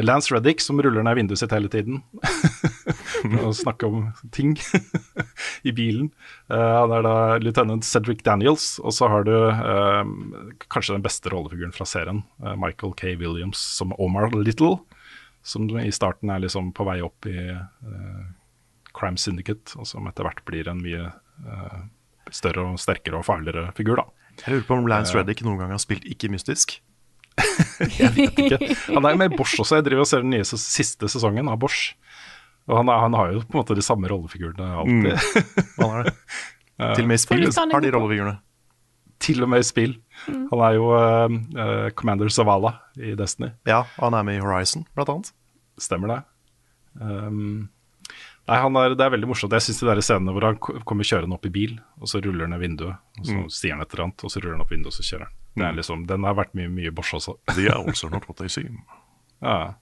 Lance 0.05 0.33
Reddick 0.33 0.61
som 0.61 0.81
ruller 0.81 1.05
ned 1.05 1.17
vinduet 1.17 1.41
sitt 1.41 1.53
hele 1.55 1.69
tiden 1.71 2.03
og 3.43 3.55
snakke 3.58 3.88
om 3.89 4.10
ting 4.36 4.55
i 5.67 5.73
bilen. 5.75 6.10
Uh, 6.51 6.84
han 6.84 6.93
er 6.97 7.05
da 7.05 7.15
lieutenant 7.41 7.86
Cedric 7.88 8.23
Daniels, 8.25 8.77
og 8.84 8.95
så 8.95 9.10
har 9.12 9.27
du 9.27 9.34
uh, 9.36 10.03
kanskje 10.71 10.97
den 10.97 11.05
beste 11.05 11.32
rollefiguren 11.34 11.75
fra 11.75 11.88
serien, 11.89 12.23
uh, 12.43 12.55
Michael 12.60 12.95
K. 12.99 13.15
Williams 13.19 13.62
som 13.79 13.93
Omar 13.99 14.32
Little, 14.36 14.77
som 15.45 15.69
i 15.79 15.91
starten 15.95 16.32
er 16.34 16.43
liksom 16.43 16.73
på 16.75 16.86
vei 16.88 16.99
opp 17.01 17.25
i 17.29 17.39
Crime 18.93 19.17
Syndicate, 19.17 19.71
og 19.79 19.88
som 19.88 20.10
etter 20.10 20.27
hvert 20.27 20.43
blir 20.45 20.67
en 20.67 20.82
mye 20.84 21.08
større 22.36 22.65
og 22.73 22.82
sterkere 22.82 23.21
og 23.21 23.25
farligere 23.25 23.69
figur, 23.77 24.01
da. 24.01 24.36
Jeg 24.43 24.53
lurer 24.53 24.67
på 24.67 24.77
om 24.77 24.88
Lance 24.91 25.15
Reddick 25.15 25.41
noen 25.47 25.62
gang 25.62 25.71
har 25.73 25.82
spilt 25.82 26.05
ikke 26.12 26.29
mystisk. 26.32 26.75
jeg 27.99 28.12
vet 28.15 28.39
ikke. 28.39 28.60
Han 28.93 29.08
er 29.08 29.19
med 29.19 29.34
i 29.34 29.39
Bosch 29.39 29.60
også. 29.60 29.79
Jeg 29.79 29.88
driver 29.88 30.05
og 30.05 30.10
ser 30.10 30.25
den 30.25 30.34
nye 30.36 30.47
siste 30.47 31.10
sesongen 31.12 31.49
av 31.51 31.60
Bosch. 31.62 31.93
Og 32.69 32.77
han, 32.77 32.89
er, 32.93 32.99
han 33.01 33.15
har 33.17 33.32
jo 33.34 33.39
på 33.49 33.55
en 33.58 33.62
måte 33.63 33.75
de 33.79 33.82
samme 33.86 34.10
rollefigurene 34.12 34.67
alltid. 34.84 35.41
Han 35.79 35.95
er 35.99 36.03
det. 36.10 36.13
Til 36.95 37.03
og 37.03 37.10
med 37.10 37.17
i 37.17 37.23
spill 37.23 37.41
har 37.73 37.82
de 37.84 37.89
rollefigurene. 37.95 38.36
Til 39.19 39.41
og 39.43 39.49
med 39.51 39.63
i 39.65 39.67
spill. 39.67 39.95
Han 40.29 40.62
er 40.63 40.77
jo 40.77 40.86
eh, 40.95 41.89
Commander 41.97 42.29
Zavala 42.32 42.75
i 42.95 43.15
Destiny. 43.19 43.49
Ja, 43.67 43.82
og 43.97 44.05
han 44.05 44.15
er 44.19 44.27
med 44.29 44.38
i 44.38 44.43
Horizon, 44.43 44.86
blant 44.95 45.10
annet. 45.12 45.32
Stemmer 45.82 46.13
det. 46.13 46.19
Um, 47.01 47.67
nei, 48.49 48.60
han 48.63 48.77
er, 48.79 48.95
Det 48.99 49.05
er 49.05 49.12
veldig 49.17 49.27
morsomt. 49.32 49.53
Jeg 49.58 49.65
syns 49.65 49.82
de 49.84 49.89
der 49.89 50.01
scenene 50.05 50.34
hvor 50.36 50.45
han 50.47 50.58
ko- 50.62 50.77
kommer 50.88 51.08
kjørende 51.08 51.36
opp 51.36 51.45
i 51.49 51.51
bil, 51.58 51.75
og 51.99 52.08
så 52.12 52.21
ruller 52.23 52.45
han 52.47 52.53
ned 52.55 52.63
vinduet, 52.63 52.95
og 53.19 53.27
så 53.27 53.43
sier 53.60 53.75
han 53.75 53.84
et 53.84 53.91
eller 53.93 54.08
annet, 54.08 54.23
og 54.23 54.32
så 54.34 54.39
ruller 54.43 54.55
han 54.60 54.63
opp 54.65 54.71
vinduet, 54.73 54.93
og 54.93 54.97
så 55.01 55.08
kjører 55.10 55.27
han. 55.27 55.36
Det 55.60 55.65
er 55.67 55.77
liksom, 55.82 56.05
den 56.08 56.23
har 56.29 56.38
vært 56.39 56.55
mye, 56.55 56.69
mye 56.71 56.91
Bosch 56.95 57.17
også. 57.17 57.36
The 57.55 57.67
are 57.73 57.84
not 58.13 58.29
what 58.29 58.38
they 58.39 58.47
seem. 58.51 58.79
Ja. 59.41 59.73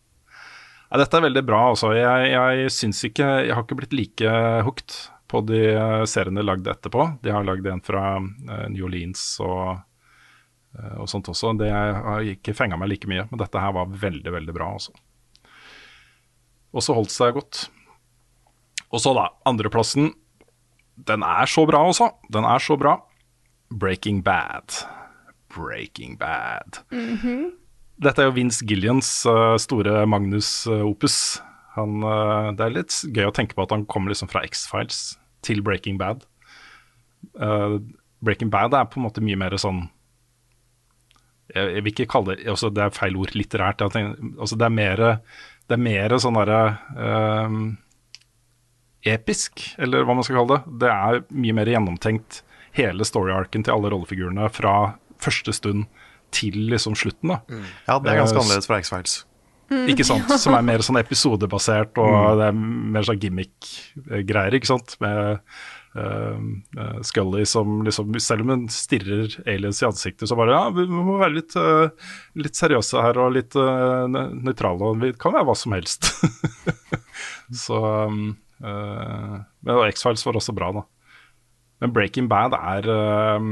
Nei, 0.87 0.99
dette 1.01 1.19
er 1.19 1.25
veldig 1.27 1.43
bra. 1.47 1.61
Altså. 1.73 1.91
Jeg, 1.97 2.31
jeg 2.31 2.71
syns 2.71 3.03
ikke 3.09 3.27
Jeg 3.43 3.55
har 3.55 3.65
ikke 3.65 3.79
blitt 3.81 3.95
like 3.95 4.35
hooked 4.67 4.95
på 5.27 5.41
de 5.43 5.59
eh, 5.73 6.03
seriene 6.07 6.45
lagd 6.45 6.67
etterpå. 6.71 7.09
De 7.23 7.33
har 7.35 7.43
lagd 7.43 7.67
en 7.67 7.83
fra 7.83 8.15
eh, 8.15 8.67
New 8.71 8.87
Orleans 8.87 9.23
og 9.43 9.73
eh, 9.75 10.93
og 11.01 11.09
sånt 11.11 11.27
også. 11.31 11.51
Det 11.59 11.71
har 11.73 12.23
ikke 12.31 12.55
fenga 12.55 12.79
meg 12.79 12.93
like 12.93 13.09
mye, 13.11 13.25
men 13.27 13.41
dette 13.41 13.59
her 13.59 13.75
var 13.75 13.91
veldig, 13.91 14.31
veldig 14.37 14.55
bra. 14.55 14.69
Også. 14.79 14.95
Og 16.71 16.85
så 16.85 16.95
holdt 16.95 17.11
seg 17.11 17.35
godt. 17.35 17.65
Og 18.87 19.03
så, 19.03 19.11
da, 19.17 19.29
andreplassen. 19.49 20.13
Den 21.07 21.25
er 21.27 21.49
så 21.49 21.65
bra 21.69 21.83
også. 21.89 22.11
Den 22.33 22.47
er 22.47 22.63
så 22.63 22.79
bra. 22.79 22.95
Breaking 23.69 24.23
Bad. 24.23 24.79
Breaking 25.51 26.15
Bad. 26.17 26.85
Dette 27.97 28.21
er 28.21 28.29
jo 28.29 28.35
Vince 28.35 28.65
Gillians 28.67 29.09
eh, 29.25 29.55
store 29.61 30.03
Magnus 30.09 30.51
eh, 30.69 30.83
eh, 30.85 32.49
det 32.53 32.65
er 32.65 32.75
litt 32.75 32.97
gøy 33.09 33.25
å 33.25 33.33
tenke 33.33 33.57
på 33.57 33.65
at 33.65 33.73
han 33.73 33.87
kommer 33.89 34.13
liksom 34.13 34.29
fra 34.29 34.43
X-Files 34.45 35.17
til 35.45 35.63
Breaking 35.65 35.97
Bad. 35.97 36.25
Uh, 37.37 37.79
Breaking 38.21 38.51
Bad 38.53 38.75
er 38.77 38.85
på 38.89 38.99
en 38.99 39.07
måte 39.07 39.23
mye 39.25 39.37
mer 39.39 39.55
sånn 39.57 39.79
Jeg, 41.49 41.63
jeg 41.73 41.81
vil 41.81 41.91
ikke 41.91 42.05
kalle 42.11 42.35
det 42.37 42.45
altså 42.51 42.69
Det 42.69 42.83
er 42.83 42.93
feil 42.93 43.17
ord, 43.17 43.33
litterært. 43.37 43.81
Tenker, 43.93 44.17
altså 44.37 44.57
det 44.59 44.67
er 44.67 44.75
mer, 44.77 45.03
det 45.65 45.77
er 45.77 45.81
mer 45.81 46.17
sånn 46.21 46.37
derre 46.37 46.61
uh, 46.93 47.57
episk, 49.07 49.63
eller 49.81 50.05
hva 50.05 50.17
man 50.17 50.27
skal 50.27 50.41
kalle 50.41 50.57
det. 50.59 50.75
Det 50.85 50.93
er 50.93 51.23
mye 51.33 51.57
mer 51.57 51.71
gjennomtenkt, 51.73 52.43
hele 52.77 53.05
story-arken 53.07 53.65
til 53.65 53.73
alle 53.73 53.89
rollefigurene 53.93 54.49
fra 54.53 54.75
første 55.23 55.55
stund 55.55 55.87
til 56.37 56.59
liksom 56.73 56.95
slutten. 56.99 57.33
da. 57.33 57.41
Ja, 57.87 57.97
det 57.97 58.13
er 58.13 58.21
ganske 58.21 58.37
Eh, 58.37 58.43
annerledes 58.43 58.69
fra 58.69 58.79
X-Files. 58.83 59.23
Ikke 59.91 60.05
sant? 60.07 60.29
Som 60.39 60.55
er 60.55 60.63
mer 60.63 60.83
sånn 60.85 60.99
episodebasert, 61.01 61.97
og 61.99 62.37
det 62.39 62.45
er 62.51 62.55
mer 62.55 63.03
sånn 63.07 63.19
gimmick-greier, 63.19 64.55
ikke 64.55 64.69
sant. 64.69 64.95
Med 65.03 65.41
eh, 65.97 67.01
Scully 67.03 67.43
som 67.49 67.81
liksom 67.83 68.15
Selv 68.23 68.45
om 68.45 68.53
hun 68.53 68.65
stirrer 68.71 69.33
aliens 69.49 69.81
i 69.83 69.87
ansiktet, 69.89 70.29
så 70.29 70.37
bare 70.39 70.55
Ja, 70.55 70.63
vi 70.71 70.87
må 70.87 71.17
være 71.19 71.35
litt, 71.39 71.55
uh, 71.59 71.89
litt 72.39 72.55
seriøse 72.55 73.03
her 73.03 73.19
og 73.19 73.33
litt 73.35 73.57
uh, 73.59 74.07
nøytrale, 74.07 74.93
og 74.93 75.01
vi 75.03 75.11
kan 75.19 75.35
være 75.35 75.49
hva 75.49 75.57
som 75.57 75.75
helst. 75.75 76.13
så 77.65 77.81
um, 78.07 78.37
eh, 78.63 79.33
Men 79.67 79.83
X-Files 79.91 80.23
var 80.25 80.39
også 80.39 80.55
bra, 80.55 80.71
da. 80.79 80.85
Men 81.83 81.93
Breaking 81.93 82.29
Bad 82.31 82.55
er 82.57 82.87
eh, 82.89 83.49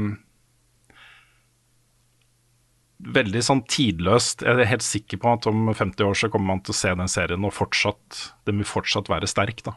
veldig 3.14 3.42
sånn 3.44 3.62
tidløst. 3.70 4.42
Jeg 4.46 4.58
er 4.58 4.70
helt 4.70 4.84
sikker 4.84 5.20
på 5.22 5.32
at 5.36 5.46
om 5.50 5.70
50 5.70 6.06
år 6.06 6.18
så 6.18 6.30
kommer 6.32 6.54
man 6.54 6.62
til 6.64 6.74
å 6.74 6.78
se 6.78 6.92
den 6.98 7.10
serien, 7.10 7.46
og 7.46 7.54
fortsatt, 7.54 8.22
den 8.48 8.62
vil 8.62 8.68
fortsatt 8.68 9.10
være 9.12 9.30
sterk. 9.30 9.62
da. 9.66 9.76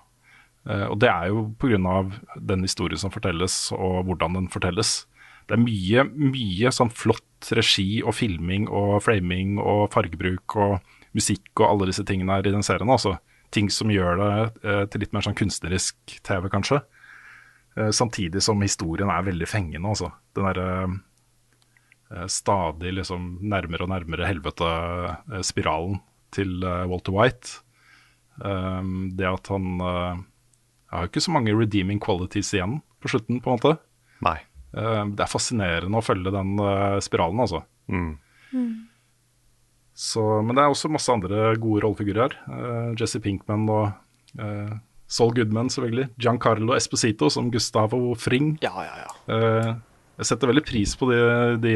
Eh, 0.68 0.86
og 0.90 1.00
det 1.00 1.10
er 1.12 1.30
jo 1.32 1.50
pga. 1.60 2.12
den 2.36 2.62
historien 2.62 3.00
som 3.00 3.12
fortelles, 3.12 3.72
og 3.72 4.06
hvordan 4.06 4.34
den 4.34 4.48
fortelles. 4.50 5.06
Det 5.48 5.58
er 5.58 5.64
mye, 5.64 6.04
mye 6.06 6.72
sånn 6.72 6.92
flott 6.94 7.50
regi 7.58 8.04
og 8.04 8.14
filming 8.14 8.68
og 8.70 9.02
framing 9.02 9.58
og 9.58 9.90
fargebruk 9.94 10.56
og 10.56 10.80
musikk 11.16 11.50
og 11.58 11.66
alle 11.66 11.90
disse 11.90 12.06
tingene 12.06 12.36
her 12.38 12.46
i 12.46 12.54
den 12.54 12.64
serien. 12.64 12.90
altså. 12.90 13.18
Ting 13.52 13.70
som 13.70 13.90
gjør 13.90 14.20
det 14.20 14.34
eh, 14.64 14.86
til 14.86 15.02
litt 15.02 15.14
mer 15.14 15.26
sånn 15.26 15.38
kunstnerisk 15.38 16.20
TV, 16.22 16.50
kanskje. 16.50 16.84
Eh, 17.78 17.90
samtidig 17.90 18.44
som 18.46 18.62
historien 18.62 19.10
er 19.10 19.26
veldig 19.26 19.48
fengende, 19.50 19.90
altså. 19.90 20.12
Den 20.36 20.46
derre 20.46 20.70
stadig 22.32 22.94
liksom 22.98 23.36
nærmere 23.46 23.86
og 23.86 23.92
nærmere 23.92 24.28
helvete-spiralen 24.30 26.00
til 26.36 26.64
eh, 26.66 26.86
Walter 26.90 27.16
White. 27.16 27.60
Um, 28.40 29.10
det 29.18 29.28
at 29.28 29.50
han 29.52 29.82
eh, 29.84 30.22
har 30.94 31.06
jo 31.06 31.12
ikke 31.12 31.24
så 31.26 31.34
mange 31.36 31.56
redeeming 31.56 32.00
qualities 32.02 32.54
igjen 32.56 32.80
på 33.04 33.12
slutten, 33.12 33.42
på 33.44 33.52
en 33.52 33.60
måte. 33.60 33.76
Nei. 34.26 34.38
Eh, 34.74 35.04
det 35.14 35.26
er 35.26 35.32
fascinerende 35.32 36.00
å 36.00 36.06
følge 36.06 36.34
den 36.34 36.56
eh, 36.64 37.00
spiralen, 37.04 37.44
altså. 37.46 37.64
Mm. 37.90 38.14
Så, 40.00 40.24
men 40.46 40.56
det 40.56 40.64
er 40.64 40.72
også 40.72 40.92
masse 40.92 41.12
andre 41.12 41.52
gode 41.60 41.84
rollefigurer 41.84 42.30
her. 42.30 42.38
Eh, 42.48 42.94
Jesse 43.00 43.20
Pinkman 43.24 43.66
og 43.70 43.90
uh, 44.40 44.78
Saul 45.10 45.34
Goodman, 45.36 45.72
selvfølgelig. 45.74 46.12
Giancarlo 46.22 46.76
Esposito 46.78 47.32
som 47.34 47.50
Gustavo 47.52 48.14
Fring. 48.16 48.54
Ja, 48.64 48.72
ja, 48.86 48.96
ja. 49.02 49.14
Eh, 49.36 49.72
jeg 50.20 50.28
setter 50.28 50.52
veldig 50.52 50.66
pris 50.68 50.96
på 51.00 51.08
de, 51.12 51.20
de 51.64 51.76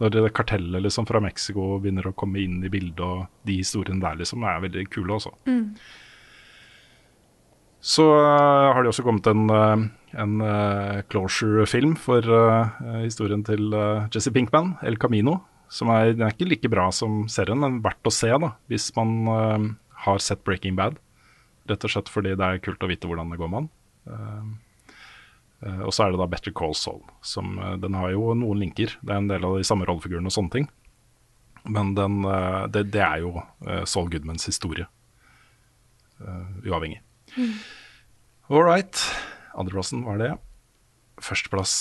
når 0.00 0.12
det 0.12 0.32
kartellet 0.36 0.84
liksom 0.84 1.06
fra 1.08 1.22
Mexico 1.24 1.76
begynner 1.80 2.10
å 2.10 2.16
komme 2.18 2.42
inn 2.42 2.58
i 2.64 2.72
bildet, 2.72 3.00
og 3.00 3.48
de 3.48 3.60
historiene 3.62 4.02
der 4.02 4.18
liksom 4.20 4.44
er 4.44 4.60
veldig 4.66 4.84
kule 4.92 5.16
også. 5.16 5.32
Så 7.86 8.04
eh, 8.18 8.66
har 8.74 8.82
det 8.82 8.90
også 8.90 9.04
kommet 9.06 9.28
en, 9.30 9.46
eh, 9.52 9.86
en 10.20 10.40
eh, 10.42 11.00
closure-film 11.12 11.94
for 12.00 12.26
historien 13.04 13.44
til 13.46 13.70
Jesse 14.12 14.32
Pinkman, 14.34 14.74
El 14.82 14.98
Camino. 15.00 15.40
Som 15.72 15.90
er, 15.90 16.12
den 16.14 16.26
er 16.26 16.34
ikke 16.34 16.46
like 16.46 16.70
bra 16.70 16.90
som 16.94 17.24
serien, 17.32 17.58
men 17.58 17.80
verdt 17.82 18.06
å 18.06 18.14
se 18.14 18.28
da, 18.30 18.52
hvis 18.70 18.92
man 18.94 19.16
har 20.04 20.20
sett 20.22 20.44
Breaking 20.46 20.76
Bad. 20.78 21.00
Rett 21.66 21.82
og 21.88 21.90
slett 21.90 22.12
fordi 22.12 22.36
det 22.38 22.46
er 22.46 22.62
kult 22.62 22.84
å 22.86 22.90
vite 22.90 23.10
hvordan 23.10 23.32
det 23.32 23.40
går 23.40 23.50
med 23.50 23.64
han. 23.64 24.52
Eh, 25.66 25.82
og 25.82 25.94
så 25.94 26.06
er 26.06 26.14
det 26.14 26.20
da 26.20 26.28
Better 26.30 26.54
Call 26.56 26.74
Saul. 26.78 27.02
Som, 27.26 27.58
eh, 27.58 27.76
den 27.82 27.94
har 27.98 28.12
jo 28.14 28.34
noen 28.38 28.60
linker. 28.62 28.96
Det 29.02 29.12
er 29.12 29.22
en 29.22 29.30
del 29.30 29.44
av 29.44 29.56
de 29.58 29.66
samme 29.66 29.86
rollefigurene 29.88 30.30
og 30.30 30.36
sånne 30.36 30.52
ting. 30.52 30.68
Men 31.66 31.94
den, 31.94 32.24
eh, 32.24 32.66
det, 32.70 32.90
det 32.94 33.02
er 33.02 33.24
jo 33.24 33.42
Saul 33.84 34.08
Goodmans 34.10 34.46
historie. 34.46 34.86
Uh, 36.16 36.46
uavhengig. 36.64 37.02
All 38.48 38.62
right. 38.62 38.94
Andreplassen 39.58 40.04
var 40.06 40.16
det. 40.22 40.30
Førsteplass 41.20 41.74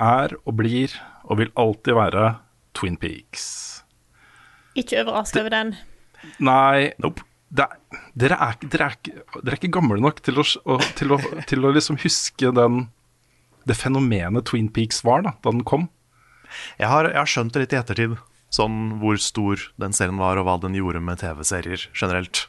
er 0.00 0.32
og 0.46 0.56
blir 0.56 0.94
og 1.24 1.40
vil 1.42 1.52
alltid 1.58 1.98
være 1.98 2.38
Twin 2.72 2.96
Peaks. 2.96 3.82
Ikke 4.78 5.02
overraska 5.02 5.42
over 5.42 5.52
den. 5.52 5.74
Nei 6.38 6.94
det 6.96 7.12
er, 7.60 7.76
dere, 8.16 8.38
er, 8.40 8.58
dere, 8.64 8.88
er, 8.88 8.96
dere 9.36 9.52
er 9.52 9.58
ikke 9.58 9.72
gamle 9.76 10.00
nok 10.00 10.22
til 10.24 10.40
å, 10.40 10.44
til 10.98 11.12
å, 11.12 11.18
til 11.48 11.66
å 11.66 11.72
liksom 11.76 11.98
huske 12.02 12.52
den, 12.56 12.86
det 13.68 13.76
fenomenet 13.76 14.48
Twin 14.48 14.70
Peaks 14.72 15.02
var 15.04 15.26
da, 15.26 15.34
da 15.44 15.52
den 15.52 15.64
kom. 15.68 15.88
Jeg 16.80 16.88
har, 16.88 17.08
jeg 17.10 17.20
har 17.20 17.30
skjønt 17.30 17.54
det 17.54 17.64
litt 17.64 17.74
i 17.76 17.80
ettertid, 17.80 18.16
sånn 18.52 18.78
hvor 19.02 19.20
stor 19.20 19.60
den 19.80 19.94
serien 19.96 20.20
var, 20.20 20.40
og 20.40 20.48
hva 20.48 20.58
den 20.62 20.76
gjorde 20.76 21.04
med 21.04 21.20
TV-serier 21.22 21.88
generelt. 21.92 22.46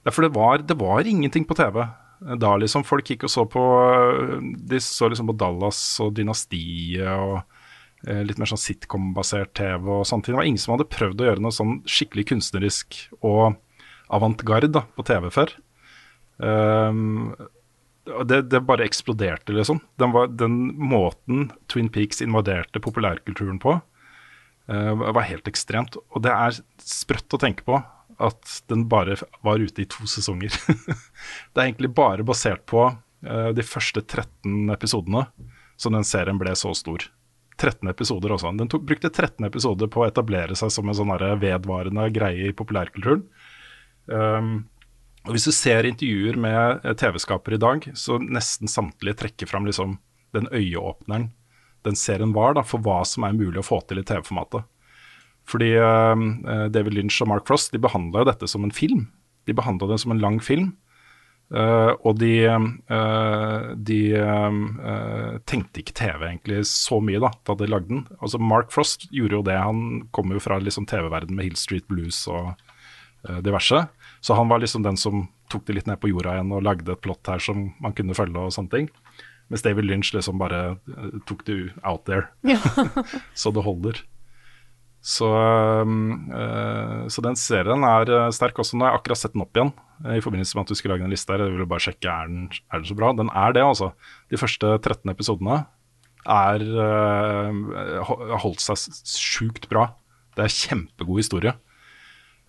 Det 0.00 0.08
er 0.08 0.16
for 0.16 0.24
det 0.24 0.32
var, 0.36 0.62
det 0.64 0.76
var 0.80 1.08
ingenting 1.08 1.44
på 1.48 1.56
TV. 1.58 1.82
Da 2.40 2.52
liksom 2.60 2.84
folk 2.84 3.08
gikk 3.08 3.24
og 3.24 3.32
så 3.32 3.46
på 3.48 3.60
De 4.68 4.80
så 4.84 5.08
liksom 5.08 5.30
på 5.30 5.36
Dallas 5.40 5.80
og 6.04 6.12
Dynastiet 6.18 7.08
og 7.08 7.40
litt 8.00 8.38
mer 8.40 8.48
sånn 8.48 8.60
sitcom-basert 8.60 9.50
TV 9.58 9.84
og 9.92 10.06
sånne 10.08 10.24
ting. 10.24 10.32
Det 10.32 10.38
var 10.38 10.46
ingen 10.48 10.62
som 10.62 10.72
hadde 10.72 10.86
prøvd 10.88 11.20
å 11.20 11.26
gjøre 11.26 11.42
noe 11.44 11.52
sånn 11.52 11.74
skikkelig 11.84 12.30
kunstnerisk 12.30 12.96
og 13.20 13.58
avantgarde 14.10 14.70
på 14.96 15.04
TV 15.06 15.28
før. 15.34 15.52
Um, 16.40 17.36
det, 18.24 18.42
det 18.50 18.62
bare 18.66 18.86
eksploderte, 18.88 19.54
liksom. 19.54 19.80
Den, 20.00 20.14
var, 20.16 20.32
den 20.32 20.56
måten 20.80 21.50
Twin 21.70 21.90
Peaks 21.92 22.22
invaderte 22.24 22.82
populærkulturen 22.82 23.60
på, 23.62 23.76
uh, 24.72 24.92
var 25.00 25.28
helt 25.28 25.48
ekstremt. 25.50 25.98
Og 26.10 26.24
det 26.24 26.34
er 26.34 26.60
sprøtt 26.82 27.36
å 27.36 27.40
tenke 27.40 27.66
på 27.68 27.80
at 28.20 28.56
den 28.68 28.84
bare 28.90 29.16
var 29.44 29.62
ute 29.62 29.84
i 29.84 29.88
to 29.88 30.08
sesonger. 30.10 30.52
det 31.52 31.60
er 31.60 31.68
egentlig 31.68 31.92
bare 31.96 32.26
basert 32.26 32.66
på 32.70 32.88
uh, 32.90 33.50
de 33.56 33.64
første 33.64 34.02
13 34.02 34.74
episodene 34.74 35.26
som 35.80 35.94
den 35.96 36.04
serien 36.04 36.40
ble 36.40 36.52
så 36.58 36.74
stor. 36.76 37.06
13 37.60 37.90
episoder 37.92 38.34
også. 38.34 38.52
Den 38.56 38.70
tok, 38.72 38.86
brukte 38.88 39.10
13 39.12 39.46
episoder 39.46 39.90
på 39.92 40.02
å 40.02 40.08
etablere 40.08 40.56
seg 40.58 40.72
som 40.72 40.88
en 40.88 40.96
sånn 40.96 41.12
vedvarende 41.42 42.06
greie 42.14 42.48
i 42.48 42.56
populærkulturen. 42.56 43.26
Um, 44.10 44.54
og 45.28 45.34
Hvis 45.36 45.46
du 45.50 45.52
ser 45.52 45.84
intervjuer 45.84 46.38
med 46.40 46.80
eh, 46.80 46.94
TV-skapere 46.96 47.58
i 47.58 47.60
dag, 47.60 47.84
så 47.92 48.16
nesten 48.22 48.70
samtlige 48.72 49.18
trekker 49.20 49.50
fram 49.50 49.68
liksom 49.68 49.98
den 50.32 50.48
øyeåpneren 50.48 51.28
den 51.86 51.96
serien 51.96 52.34
var 52.36 52.54
da, 52.56 52.64
for 52.66 52.82
hva 52.84 53.00
som 53.08 53.24
er 53.24 53.36
mulig 53.36 53.62
å 53.62 53.66
få 53.66 53.80
til 53.88 54.00
i 54.00 54.04
TV-formatet. 54.04 54.66
Fordi 55.48 55.70
uh, 55.80 56.68
David 56.72 56.96
Lynch 56.96 57.20
og 57.24 57.30
Mark 57.32 57.46
Frost 57.48 57.72
de 57.72 57.80
behandla 57.80 58.26
dette 58.28 58.48
som 58.50 58.66
en 58.66 58.74
film. 58.74 59.06
De 59.48 59.56
behandla 59.56 59.88
det 59.92 60.00
som 60.02 60.12
en 60.12 60.20
lang 60.20 60.38
film. 60.44 60.74
Eh, 61.50 61.92
og 62.06 62.14
de, 62.20 62.34
uh, 62.46 63.70
de 63.74 64.00
uh, 64.14 65.38
tenkte 65.50 65.82
ikke 65.82 65.96
TV 65.98 66.28
egentlig 66.28 66.60
så 66.70 67.00
mye 67.02 67.18
da 67.22 67.32
da 67.48 67.56
de 67.58 67.66
lagde 67.70 67.90
den. 67.90 68.04
Altså 68.22 68.38
Mark 68.38 68.70
Frost 68.74 69.08
gjorde 69.10 69.40
jo 69.40 69.46
det. 69.48 69.58
Han 69.58 70.04
kom 70.14 70.30
jo 70.34 70.42
fra 70.42 70.60
liksom 70.62 70.86
TV-verden 70.90 71.34
med 71.34 71.48
Hill 71.48 71.58
Street 71.58 71.88
Blues 71.90 72.22
og 72.30 72.54
diverse. 73.44 73.82
Så 74.24 74.32
han 74.32 74.48
var 74.48 74.62
liksom 74.62 74.80
den 74.80 74.96
som 74.96 75.26
tok 75.52 75.66
det 75.68 75.74
litt 75.76 75.88
ned 75.90 75.98
på 76.00 76.08
jorda 76.08 76.38
igjen 76.38 76.54
og 76.56 76.62
lagde 76.64 76.94
et 76.94 77.02
plott 77.04 77.28
her 77.28 77.42
som 77.42 77.66
man 77.82 77.92
kunne 77.92 78.16
følge 78.16 78.40
og 78.40 78.54
sånne 78.54 78.72
ting. 78.72 78.86
Mens 79.52 79.60
David 79.66 79.84
Lynch 79.84 80.14
liksom 80.14 80.40
bare 80.40 80.78
tok 81.28 81.42
det 81.44 81.58
out 81.84 82.06
there. 82.08 82.30
så 83.42 83.52
det 83.52 83.66
holder. 83.66 84.00
Så, 85.04 85.28
så 87.12 87.26
den 87.26 87.36
serien 87.36 87.84
er 87.84 88.32
sterk 88.32 88.62
også. 88.62 88.78
Nå 88.78 88.86
har 88.86 88.94
jeg 88.94 89.02
akkurat 89.02 89.20
sett 89.20 89.36
den 89.36 89.44
opp 89.44 89.60
igjen 89.60 89.74
i 90.00 90.22
forbindelse 90.24 90.56
med 90.56 90.64
at 90.64 90.72
du 90.72 90.78
skulle 90.78 90.96
lage 90.96 91.04
en 91.04 91.12
liste 91.12 91.32
her. 91.32 91.44
Jeg 91.44 91.54
ville 91.54 91.68
bare 91.68 91.84
sjekke 91.84 92.08
er 92.08 92.30
den, 92.30 92.48
er 92.72 92.80
den 92.80 92.88
så 92.88 92.96
bra. 92.96 93.12
Den 93.16 93.30
er 93.36 93.56
det, 93.56 93.64
altså. 93.64 93.90
De 94.32 94.40
første 94.40 94.72
13 94.78 95.12
episodene 95.12 95.58
er, 96.24 96.64
uh, 96.64 98.14
holdt 98.40 98.64
seg 98.64 98.80
sjukt 99.04 99.68
bra. 99.72 99.90
Det 100.36 100.46
er 100.46 100.56
kjempegod 100.56 101.20
historie. 101.20 101.54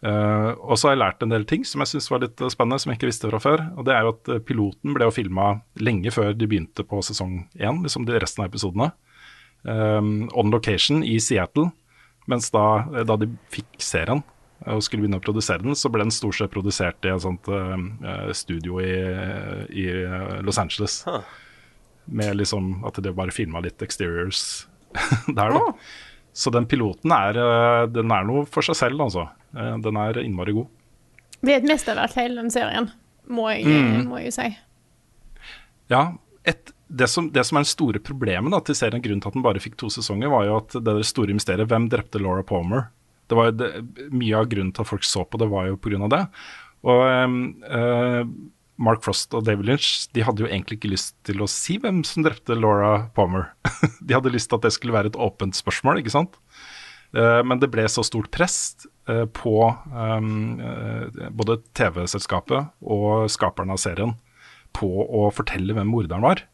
Uh, 0.01 0.55
og 0.65 0.79
så 0.79 0.89
har 0.89 0.95
jeg 0.95 1.03
lært 1.03 1.25
en 1.25 1.33
del 1.33 1.43
ting 1.49 1.67
som 1.67 1.83
jeg 1.83 1.91
syns 1.91 2.09
var 2.09 2.23
litt 2.23 2.39
spennende, 2.53 2.79
som 2.81 2.91
jeg 2.91 3.01
ikke 3.01 3.11
visste 3.11 3.29
fra 3.29 3.43
før. 3.43 3.67
Og 3.75 3.87
det 3.87 3.95
er 3.95 4.07
jo 4.07 4.15
at 4.15 4.33
piloten 4.47 4.95
ble 4.95 5.09
jo 5.09 5.15
filma 5.15 5.53
lenge 5.83 6.13
før 6.15 6.31
de 6.33 6.47
begynte 6.47 6.87
på 6.87 7.03
sesong 7.05 7.43
én, 7.59 7.83
liksom 7.83 8.07
de 8.07 8.19
resten 8.21 8.45
av 8.45 8.51
episodene. 8.51 8.93
Um, 9.67 10.29
on 10.33 10.55
location 10.55 11.03
i 11.03 11.19
Seattle. 11.21 11.69
Mens 12.31 12.47
da, 12.53 12.85
da 13.03 13.17
de 13.19 13.27
fikk 13.51 13.81
serien 13.83 14.23
og 14.69 14.83
skulle 14.85 15.05
begynne 15.05 15.17
å 15.21 15.23
produsere 15.23 15.63
den, 15.63 15.77
så 15.77 15.89
ble 15.89 16.05
den 16.05 16.13
stort 16.13 16.37
sett 16.37 16.53
produsert 16.53 17.07
i 17.07 17.13
et 17.13 17.23
sånt 17.23 17.47
uh, 17.49 17.77
studio 18.37 18.81
i, 18.83 18.91
i, 19.73 19.87
Los 20.45 20.59
Angeles. 20.61 21.01
Huh. 21.07 21.23
Med 22.11 22.35
liksom 22.37 22.83
at 22.85 22.99
de 23.01 23.13
bare 23.15 23.33
filma 23.33 23.61
litt 23.63 23.81
exteriors 23.81 24.67
der, 25.27 25.53
da. 25.55 25.61
Oh. 25.61 25.73
Så 26.33 26.51
den 26.53 26.67
piloten 26.69 27.11
er, 27.11 27.35
den 27.91 28.11
er 28.15 28.27
noe 28.27 28.45
for 28.47 28.63
seg 28.63 28.77
selv, 28.79 29.01
altså. 29.03 29.25
Den 29.51 29.97
er 29.99 30.21
innmari 30.21 30.53
god. 30.55 30.69
Det 31.41 31.55
er 31.55 31.59
et 31.59 31.67
mesterverk, 31.67 32.13
hele 32.15 32.39
den 32.39 32.53
serien, 32.53 32.87
må 33.27 33.49
jeg, 33.51 33.65
mm. 33.65 34.05
må 34.07 34.21
jeg 34.21 34.31
si. 34.35 34.47
Ja. 35.91 36.05
Et, 36.47 36.71
det, 36.87 37.07
som, 37.11 37.27
det, 37.33 37.43
som, 37.47 37.59
er 37.59 37.65
det 37.65 37.71
store 37.71 38.01
problemet 38.03 38.53
da, 38.53 38.61
til 38.65 38.77
serien, 38.77 39.01
grunnen 39.03 39.21
til 39.23 39.31
at 39.31 39.37
den 39.37 39.45
bare 39.45 39.61
fikk 39.63 39.75
to 39.81 39.89
sesonger, 39.93 40.31
var 40.31 40.47
jo 40.47 40.57
at 40.61 40.77
det 40.85 40.95
store 41.09 41.35
mysteriet 41.37 41.69
Hvem 41.69 41.89
drepte 41.91 42.21
Laura 42.21 42.45
Palmer? 42.47 42.87
Det 43.31 43.37
var 43.39 43.53
det, 43.55 43.69
Mye 44.11 44.41
av 44.41 44.49
grunnen 44.51 44.73
til 44.75 44.83
at 44.83 44.89
folk 44.89 45.05
så 45.07 45.23
på 45.23 45.39
det, 45.39 45.47
var 45.51 45.69
jo 45.69 45.79
pga. 45.79 46.09
det. 46.11 46.25
Og 46.91 47.03
uh, 47.05 48.23
Mark 48.81 49.03
Frost 49.05 49.35
og 49.37 49.45
David 49.47 49.69
Lynch 49.69 50.09
de 50.15 50.25
hadde 50.25 50.43
jo 50.43 50.49
egentlig 50.49 50.79
ikke 50.79 50.91
lyst 50.91 51.15
til 51.27 51.43
å 51.43 51.49
si 51.49 51.77
hvem 51.79 52.01
som 52.07 52.25
drepte 52.25 52.57
Laura 52.57 53.07
Palmer. 53.15 53.51
de 54.05 54.17
hadde 54.17 54.33
lyst 54.33 54.51
til 54.51 54.59
at 54.59 54.67
det 54.67 54.73
skulle 54.75 54.95
være 54.95 55.13
et 55.13 55.19
åpent 55.19 55.55
spørsmål, 55.57 56.01
ikke 56.01 56.13
sant. 56.13 56.35
Uh, 57.15 57.39
men 57.47 57.61
det 57.61 57.71
ble 57.71 57.85
så 57.91 58.03
stort 58.07 58.31
press 58.33 58.87
uh, 59.11 59.27
på 59.27 59.55
um, 59.91 60.59
både 61.35 61.59
TV-selskapet 61.77 62.71
og 62.81 63.31
skaperne 63.31 63.75
av 63.75 63.81
serien 63.83 64.15
på 64.75 64.87
å 64.87 65.27
fortelle 65.35 65.75
hvem 65.75 65.89
morderen 65.91 66.23
var, 66.23 66.45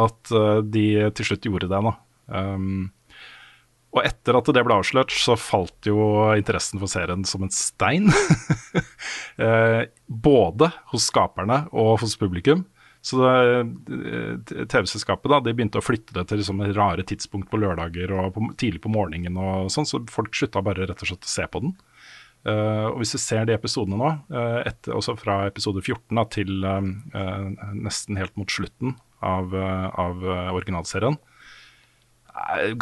at 0.00 0.30
de 0.72 0.84
til 1.14 1.26
slutt 1.28 1.44
gjorde 1.44 1.68
det. 1.68 1.80
nå. 1.84 1.90
Um, 2.32 2.93
og 3.94 4.02
etter 4.02 4.34
at 4.34 4.48
det 4.50 4.62
ble 4.66 4.76
avslørt, 4.80 5.14
så 5.14 5.36
falt 5.38 5.86
jo 5.86 5.98
interessen 6.34 6.80
for 6.82 6.90
serien 6.90 7.22
som 7.28 7.44
en 7.46 7.52
stein. 7.54 8.10
eh, 9.44 9.82
både 10.06 10.70
hos 10.90 11.06
skaperne 11.12 11.64
og 11.70 12.00
hos 12.02 12.16
publikum. 12.18 12.64
Så 13.04 13.20
eh, 13.28 13.62
TV-selskapet 14.64 15.30
da, 15.30 15.38
de 15.44 15.54
begynte 15.54 15.78
å 15.78 15.84
flytte 15.84 16.16
det 16.16 16.26
til 16.30 16.40
liksom 16.40 16.64
rare 16.74 17.04
tidspunkt 17.06 17.50
på 17.52 17.60
lørdager 17.62 18.14
og 18.16 18.32
på, 18.34 18.48
tidlig 18.58 18.82
på 18.82 18.92
morgenen. 18.92 19.38
og 19.38 19.70
sånn, 19.70 19.86
Så 19.86 20.02
folk 20.10 20.34
slutta 20.34 20.64
bare 20.64 20.88
rett 20.88 21.04
og 21.04 21.12
slett 21.12 21.28
å 21.28 21.34
se 21.36 21.46
på 21.46 21.62
den. 21.62 21.76
Uh, 22.44 22.90
og 22.90 22.98
Hvis 23.00 23.14
du 23.14 23.20
ser 23.22 23.46
de 23.48 23.54
episodene 23.56 23.96
nå, 23.96 24.08
uh, 24.34 24.60
etter, 24.68 24.92
også 24.92 25.14
fra 25.16 25.46
episode 25.48 25.80
14 25.80 26.18
da, 26.18 26.24
til 26.28 26.66
uh, 26.66 26.82
nesten 27.72 28.18
helt 28.20 28.34
mot 28.36 28.50
slutten 28.52 28.98
av, 29.24 29.54
av 29.56 30.20
originalserien, 30.52 31.14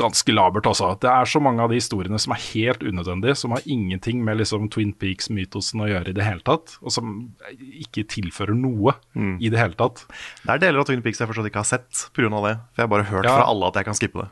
ganske 0.01 0.33
labert, 0.33 0.67
altså. 0.69 0.95
Det 1.01 1.11
er 1.11 1.29
så 1.29 1.41
mange 1.43 1.61
av 1.61 1.73
de 1.73 1.77
historiene 1.77 2.19
som 2.21 2.33
er 2.33 2.41
helt 2.41 2.85
unødvendige, 2.87 3.37
som 3.37 3.53
har 3.53 3.67
ingenting 3.69 4.23
med 4.25 4.41
liksom 4.41 4.71
Twin 4.73 4.95
Peaks-mytosen 4.97 5.83
å 5.85 5.89
gjøre 5.91 6.13
i 6.13 6.17
det 6.17 6.25
hele 6.25 6.45
tatt, 6.47 6.79
og 6.81 6.95
som 6.95 7.19
ikke 7.53 8.07
tilfører 8.09 8.57
noe 8.57 8.97
mm. 9.13 9.35
i 9.45 9.53
det 9.53 9.61
hele 9.61 9.77
tatt. 9.77 10.07
Det 10.45 10.55
er 10.55 10.63
deler 10.65 10.81
av 10.81 10.89
Twin 10.89 11.05
Peaks 11.05 11.21
jeg 11.21 11.29
fortsatt 11.29 11.51
ikke 11.51 11.65
har 11.65 11.69
sett 11.69 12.07
pga. 12.17 12.31
det, 12.33 12.55
for 12.73 12.81
jeg 12.81 12.87
har 12.87 12.95
bare 12.95 13.11
hørt 13.11 13.29
ja. 13.29 13.37
fra 13.37 13.51
alle 13.53 13.69
at 13.69 13.81
jeg 13.81 13.91
kan 13.91 14.01
skippe 14.01 14.25
det. 14.25 14.31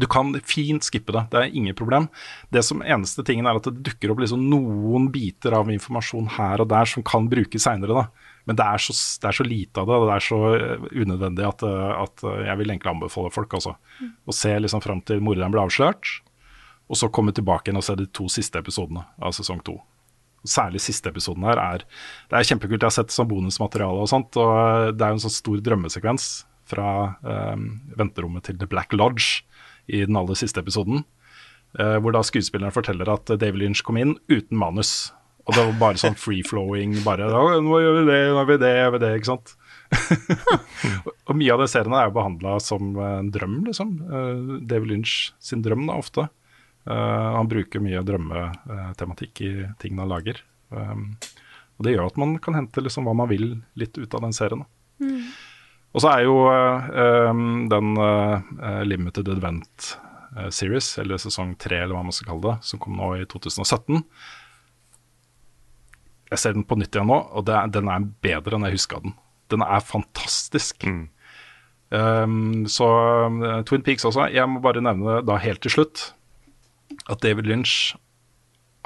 Du 0.00 0.06
kan 0.08 0.32
fint 0.46 0.86
skippe 0.86 1.12
det, 1.12 1.26
det 1.32 1.40
er 1.40 1.54
ingen 1.60 1.76
problem. 1.76 2.08
Det 2.54 2.62
som 2.64 2.80
eneste 2.80 3.24
tingen 3.26 3.48
er 3.50 3.58
at 3.58 3.66
det 3.68 3.82
dukker 3.90 4.14
opp 4.14 4.22
liksom 4.22 4.46
noen 4.48 5.10
biter 5.12 5.58
av 5.58 5.68
informasjon 5.72 6.30
her 6.38 6.62
og 6.62 6.70
der 6.70 6.88
som 6.88 7.04
kan 7.04 7.28
brukes 7.28 7.66
seinere. 7.66 8.06
Men 8.48 8.56
det 8.56 8.64
er, 8.64 8.82
så, 8.82 8.94
det 9.20 9.28
er, 9.28 9.36
så, 9.36 9.46
lite 9.46 9.82
av 9.82 9.90
det, 9.90 9.98
og 10.00 10.08
det 10.08 10.16
er 10.16 10.24
så 10.24 10.40
eh, 10.56 10.88
unødvendig 11.02 11.46
at, 11.46 11.64
eh, 11.66 11.92
at 12.00 12.24
eh, 12.24 12.42
jeg 12.48 12.60
vil 12.60 12.72
egentlig 12.72 12.92
anbefale 12.94 13.32
folk 13.34 13.56
altså, 13.58 13.76
Mm. 14.00 14.12
å 14.24 14.32
se 14.32 14.52
liksom 14.56 14.80
fram 14.80 15.00
til 15.04 15.20
morderen 15.20 15.52
ble 15.52 15.60
avslørt, 15.60 16.08
og 16.88 16.96
så 16.96 17.10
komme 17.12 17.34
tilbake 17.36 17.68
igjen 17.68 17.76
og 17.76 17.84
se 17.84 17.96
de 17.98 18.06
to 18.08 18.28
siste 18.32 18.58
episodene 18.58 19.04
av 19.20 19.34
sesong 19.36 19.60
to. 19.66 19.76
Særlig 20.48 20.80
siste 20.80 21.10
episoden 21.12 21.44
her 21.44 21.58
er 21.60 21.84
Det 22.30 22.38
er 22.38 22.46
kjempekult. 22.48 22.80
Jeg 22.80 22.88
har 22.88 22.96
sett 22.96 23.12
som 23.12 23.28
bonusmateriale 23.28 24.00
og 24.00 24.08
sånt, 24.08 24.36
og 24.40 24.96
det 24.96 25.04
er 25.04 25.12
jo 25.12 25.18
en 25.18 25.24
sånn 25.26 25.36
stor 25.36 25.60
drømmesekvens 25.60 26.46
fra 26.64 27.16
um, 27.20 27.82
venterommet 27.98 28.46
til 28.48 28.56
The 28.56 28.66
Black 28.70 28.94
Lodge 28.96 29.42
i 29.90 30.00
den 30.06 30.16
aller 30.16 30.38
siste 30.38 30.62
episoden. 30.62 31.04
Uh, 31.78 31.98
hvor 32.00 32.16
da 32.16 32.22
skuespilleren 32.24 32.72
forteller 32.72 33.10
at 33.12 33.28
David 33.28 33.60
Lynch 33.60 33.84
kom 33.84 34.00
inn 34.00 34.16
uten 34.32 34.56
manus. 34.56 35.12
Og 35.50 35.56
det 35.56 35.64
var 35.66 35.78
bare 35.80 35.98
sånn 35.98 36.14
free-flowing. 36.14 37.00
Bare 37.02 37.26
nå 37.26 37.80
gjør 37.82 37.96
vi 37.96 38.04
det, 38.06 38.18
nå 38.30 38.36
gjør 38.38 38.46
vi 38.52 38.56
det, 38.62 38.68
gjør 38.76 38.92
vi 38.94 39.00
det. 39.02 39.08
ikke 39.18 39.30
sant? 39.32 39.54
og 41.26 41.32
mye 41.34 41.54
av 41.56 41.64
det 41.64 41.70
seriene 41.72 41.98
er 41.98 42.06
jo 42.06 42.14
behandla 42.14 42.52
som 42.62 42.92
en 43.02 43.32
drøm, 43.34 43.56
liksom. 43.66 43.90
Uh, 44.06 44.52
David 44.70 44.92
Lynch 44.92 45.14
sin 45.42 45.64
drøm, 45.66 45.88
da, 45.90 45.98
ofte. 45.98 46.28
Uh, 46.86 47.34
han 47.34 47.50
bruker 47.50 47.82
mye 47.82 48.04
drømmetematikk 48.06 49.42
i 49.42 49.52
tingene 49.82 50.04
han 50.04 50.12
lager. 50.12 50.38
Um, 50.70 51.08
og 51.80 51.86
det 51.86 51.96
gjør 51.96 52.12
at 52.12 52.20
man 52.22 52.36
kan 52.44 52.60
hente 52.60 52.84
liksom 52.84 53.08
hva 53.08 53.16
man 53.18 53.30
vil 53.32 53.56
litt 53.80 53.98
ut 53.98 54.14
av 54.14 54.22
den 54.22 54.36
serien. 54.36 54.62
Mm. 55.02 55.32
Og 55.90 56.04
så 56.04 56.12
er 56.12 56.28
jo 56.28 56.44
uh, 56.46 57.32
um, 57.34 57.64
den 57.72 57.96
Limited 58.86 59.32
Advent 59.34 59.96
Series, 60.54 60.92
eller 61.02 61.18
sesong 61.18 61.56
tre, 61.58 61.80
eller 61.82 61.96
hva 61.96 62.04
man 62.06 62.14
skal 62.14 62.30
kalle 62.30 62.44
det, 62.52 62.68
som 62.68 62.78
kom 62.78 62.94
nå 62.94 63.16
i 63.18 63.26
2017 63.26 63.98
jeg 66.30 66.38
ser 66.38 66.54
den 66.54 66.66
på 66.66 66.78
nytt 66.78 66.94
igjen 66.94 67.10
nå, 67.10 67.18
og 67.34 67.46
det, 67.48 67.58
den 67.74 67.90
er 67.90 68.06
bedre 68.22 68.56
enn 68.56 68.68
jeg 68.68 68.78
huska 68.78 69.00
den. 69.02 69.16
Den 69.50 69.64
er 69.66 69.82
fantastisk. 69.82 70.86
Mm. 70.86 71.08
Um, 71.90 72.68
så 72.70 72.86
uh, 73.26 73.62
Twin 73.66 73.82
Peaks 73.82 74.06
også. 74.06 74.28
Jeg 74.30 74.46
må 74.46 74.62
bare 74.62 74.82
nevne 74.84 75.18
da 75.26 75.40
helt 75.42 75.62
til 75.64 75.74
slutt 75.74 76.12
at 77.10 77.22
David 77.24 77.48
Lynch 77.50 77.96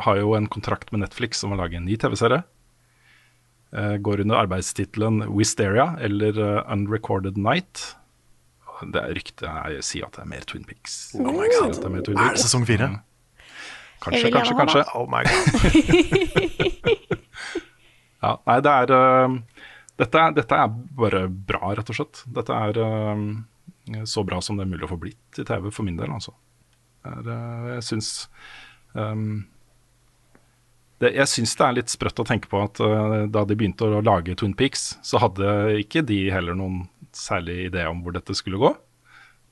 har 0.01 0.19
jo 0.19 0.33
en 0.35 0.49
kontrakt 0.51 0.91
med 0.93 1.05
Netflix 1.05 1.45
om 1.45 1.53
å 1.55 1.61
lage 1.61 1.77
en 1.77 1.85
ny 1.85 1.99
TV-serie. 2.01 2.43
Uh, 3.75 3.97
går 4.01 4.25
under 4.25 4.41
arbeidstittelen 4.41 5.27
Wisteria 5.35 5.93
eller 6.01 6.41
uh, 6.41 6.73
Unrecorded 6.73 7.37
Night. 7.37 7.91
Det 8.85 9.01
er 9.01 9.13
ryktet 9.17 9.45
jeg 9.45 9.85
sier 9.87 10.09
at 10.09 10.17
det 10.17 10.25
er 10.25 10.31
mer 10.33 10.49
Twin 10.49 10.65
Peaks. 10.69 11.13
Oh 11.21 11.29
my 11.29 11.49
God. 11.59 11.77
Det 11.77 11.93
er, 11.93 12.17
er, 12.17 12.33
det 12.39 12.43
sesong 12.47 12.65
fire? 12.69 12.89
Mm. 12.95 13.03
Kanskje, 14.05 14.33
kanskje, 14.33 14.57
kanskje. 14.59 14.85
Oh 14.97 15.07
my 15.09 15.23
God. 15.29 16.91
Ja, 18.25 18.35
nei, 18.49 18.61
det 18.65 18.73
er 18.73 18.93
uh, 18.95 19.35
dette, 20.01 20.29
dette, 20.39 20.59
er 20.59 20.77
bare 20.97 21.27
bra, 21.29 21.75
rett 21.77 21.91
og 21.93 21.99
slett. 21.99 22.23
Dette 22.37 22.57
er 22.57 22.81
uh, 22.81 24.05
så 24.09 24.25
bra 24.25 24.41
som 24.43 24.57
det 24.57 24.65
er 24.65 24.71
mulig 24.71 24.87
å 24.87 24.95
få 24.95 25.01
blitt 25.03 25.41
i 25.41 25.45
TV, 25.47 25.69
for 25.75 25.87
min 25.87 25.99
del, 25.99 26.13
altså. 26.15 26.33
Er, 27.05 27.21
uh, 27.29 27.67
jeg 27.75 27.85
syns 27.91 28.13
um, 28.97 29.45
det, 31.03 31.11
jeg 31.19 31.29
syns 31.29 31.53
det 31.59 31.67
er 31.67 31.77
litt 31.77 31.93
sprøtt 31.93 32.23
å 32.23 32.27
tenke 32.27 32.49
på 32.49 32.63
at 32.65 32.79
da 33.35 33.43
de 33.45 33.57
begynte 33.59 33.85
å 33.85 34.01
lage 34.01 34.37
Twin 34.39 34.55
Peaks, 34.57 34.95
så 35.05 35.21
hadde 35.21 35.75
ikke 35.83 36.05
de 36.07 36.21
heller 36.33 36.57
noen 36.57 36.85
særlig 37.15 37.67
idé 37.67 37.83
om 37.91 38.01
hvor 38.05 38.15
dette 38.15 38.37
skulle 38.39 38.61
gå. 38.63 38.71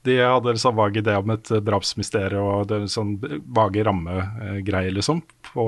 De 0.07 0.15
hadde 0.23 0.55
liksom 0.55 0.79
vag 0.79 0.97
idé 1.03 1.17
om 1.19 1.35
et 1.35 1.51
drapsmysterium 1.67 2.47
og 2.47 2.71
det 2.71 2.79
sånn 2.95 3.17
vage 3.55 3.85
rammegreier, 3.87 4.95
liksom, 4.95 5.21
på 5.51 5.67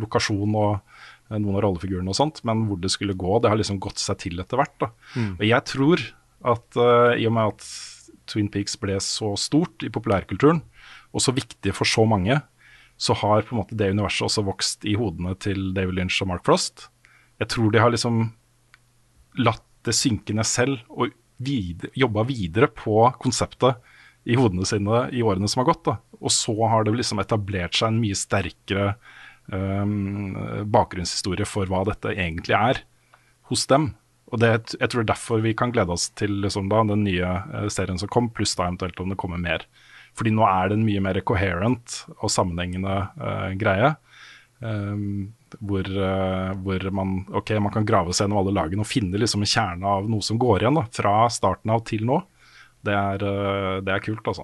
lokasjon 0.00 0.56
og 0.62 0.93
noen 1.32 1.56
av 1.56 1.64
rollefigurene 1.64 2.12
og 2.12 2.18
sånt, 2.18 2.42
men 2.46 2.66
hvor 2.68 2.80
det 2.80 2.92
skulle 2.92 3.16
gå, 3.18 3.38
det 3.40 3.50
har 3.52 3.58
liksom 3.58 3.80
gått 3.82 4.02
seg 4.02 4.20
til 4.22 4.40
etter 4.42 4.60
hvert. 4.60 4.88
Mm. 5.16 5.34
Og 5.38 5.44
jeg 5.48 5.66
tror 5.70 6.04
at 6.54 6.80
uh, 6.80 7.12
i 7.16 7.26
og 7.28 7.34
med 7.36 7.54
at 7.54 7.68
Twin 8.30 8.50
Peaks 8.52 8.76
ble 8.80 8.96
så 9.02 9.32
stort 9.40 9.84
i 9.84 9.92
populærkulturen, 9.92 10.62
og 11.14 11.22
så 11.22 11.34
viktig 11.34 11.72
for 11.76 11.88
så 11.88 12.04
mange, 12.08 12.40
så 13.00 13.16
har 13.18 13.44
på 13.46 13.54
en 13.54 13.62
måte 13.62 13.76
det 13.78 13.90
universet 13.94 14.28
også 14.28 14.44
vokst 14.46 14.86
i 14.86 14.94
hodene 14.98 15.34
til 15.40 15.72
David 15.76 15.98
Lynch 15.98 16.20
og 16.22 16.30
Mark 16.30 16.44
Frost. 16.46 16.88
Jeg 17.42 17.50
tror 17.50 17.72
de 17.72 17.82
har 17.82 17.92
liksom 17.92 18.28
latt 19.42 19.64
det 19.84 19.96
synke 19.96 20.32
ned 20.36 20.46
selv 20.48 20.80
og 20.88 21.12
vid 21.44 21.88
jobba 21.98 22.22
videre 22.28 22.70
på 22.70 23.02
konseptet 23.20 23.82
i 24.24 24.36
hodene 24.38 24.64
sine 24.68 25.08
i 25.12 25.20
årene 25.26 25.50
som 25.50 25.60
har 25.60 25.72
gått. 25.72 25.84
da. 25.84 25.98
Og 26.22 26.32
så 26.32 26.54
har 26.70 26.86
det 26.86 26.94
liksom 26.96 27.20
etablert 27.20 27.76
seg 27.76 27.90
en 27.90 28.00
mye 28.00 28.16
sterkere 28.16 28.94
bakgrunnshistorie 29.48 31.44
for 31.44 31.68
hva 31.68 31.82
dette 31.84 32.14
egentlig 32.14 32.54
er 32.56 32.80
hos 33.50 33.66
dem. 33.68 33.90
Og 34.32 34.40
det, 34.40 34.76
Jeg 34.80 34.90
tror 34.90 35.02
det 35.02 35.06
er 35.06 35.12
derfor 35.12 35.42
vi 35.44 35.54
kan 35.56 35.72
glede 35.74 35.94
oss 35.94 36.08
til 36.18 36.40
liksom, 36.42 36.70
da, 36.72 36.82
den 36.88 37.04
nye 37.06 37.34
uh, 37.52 37.68
serien 37.72 38.00
som 38.00 38.10
kom, 38.10 38.30
pluss 38.34 38.56
da 38.56 38.66
eventuelt 38.66 39.00
om 39.00 39.12
det 39.12 39.18
kommer 39.20 39.40
mer. 39.40 39.66
Fordi 40.14 40.32
nå 40.34 40.46
er 40.46 40.70
det 40.70 40.78
en 40.78 40.86
mye 40.86 41.02
mer 41.02 41.20
coherent 41.26 42.00
og 42.16 42.32
sammenhengende 42.32 42.96
uh, 43.20 43.50
greie. 43.60 43.94
Um, 44.64 45.34
hvor, 45.60 45.84
uh, 45.86 46.54
hvor, 46.64 46.86
man, 46.94 47.18
okay, 47.36 47.60
man 47.62 47.74
kan 47.74 47.86
grave 47.86 48.14
seg 48.14 48.24
gjennom 48.26 48.40
alle 48.40 48.54
lagene 48.56 48.82
og 48.82 48.88
finne 48.88 49.20
liksom 49.20 49.44
en 49.44 49.50
kjerne 49.50 49.90
av 49.98 50.08
noe 50.10 50.24
som 50.24 50.40
går 50.40 50.64
igjen 50.64 50.80
da, 50.80 50.86
fra 50.94 51.14
starten 51.30 51.74
av 51.74 51.84
til 51.86 52.06
nå. 52.08 52.22
Det 52.84 52.92
er, 52.92 53.22
eh, 53.24 53.76
det 53.80 53.94
er 53.94 54.00
kult, 54.04 54.26
altså. 54.28 54.42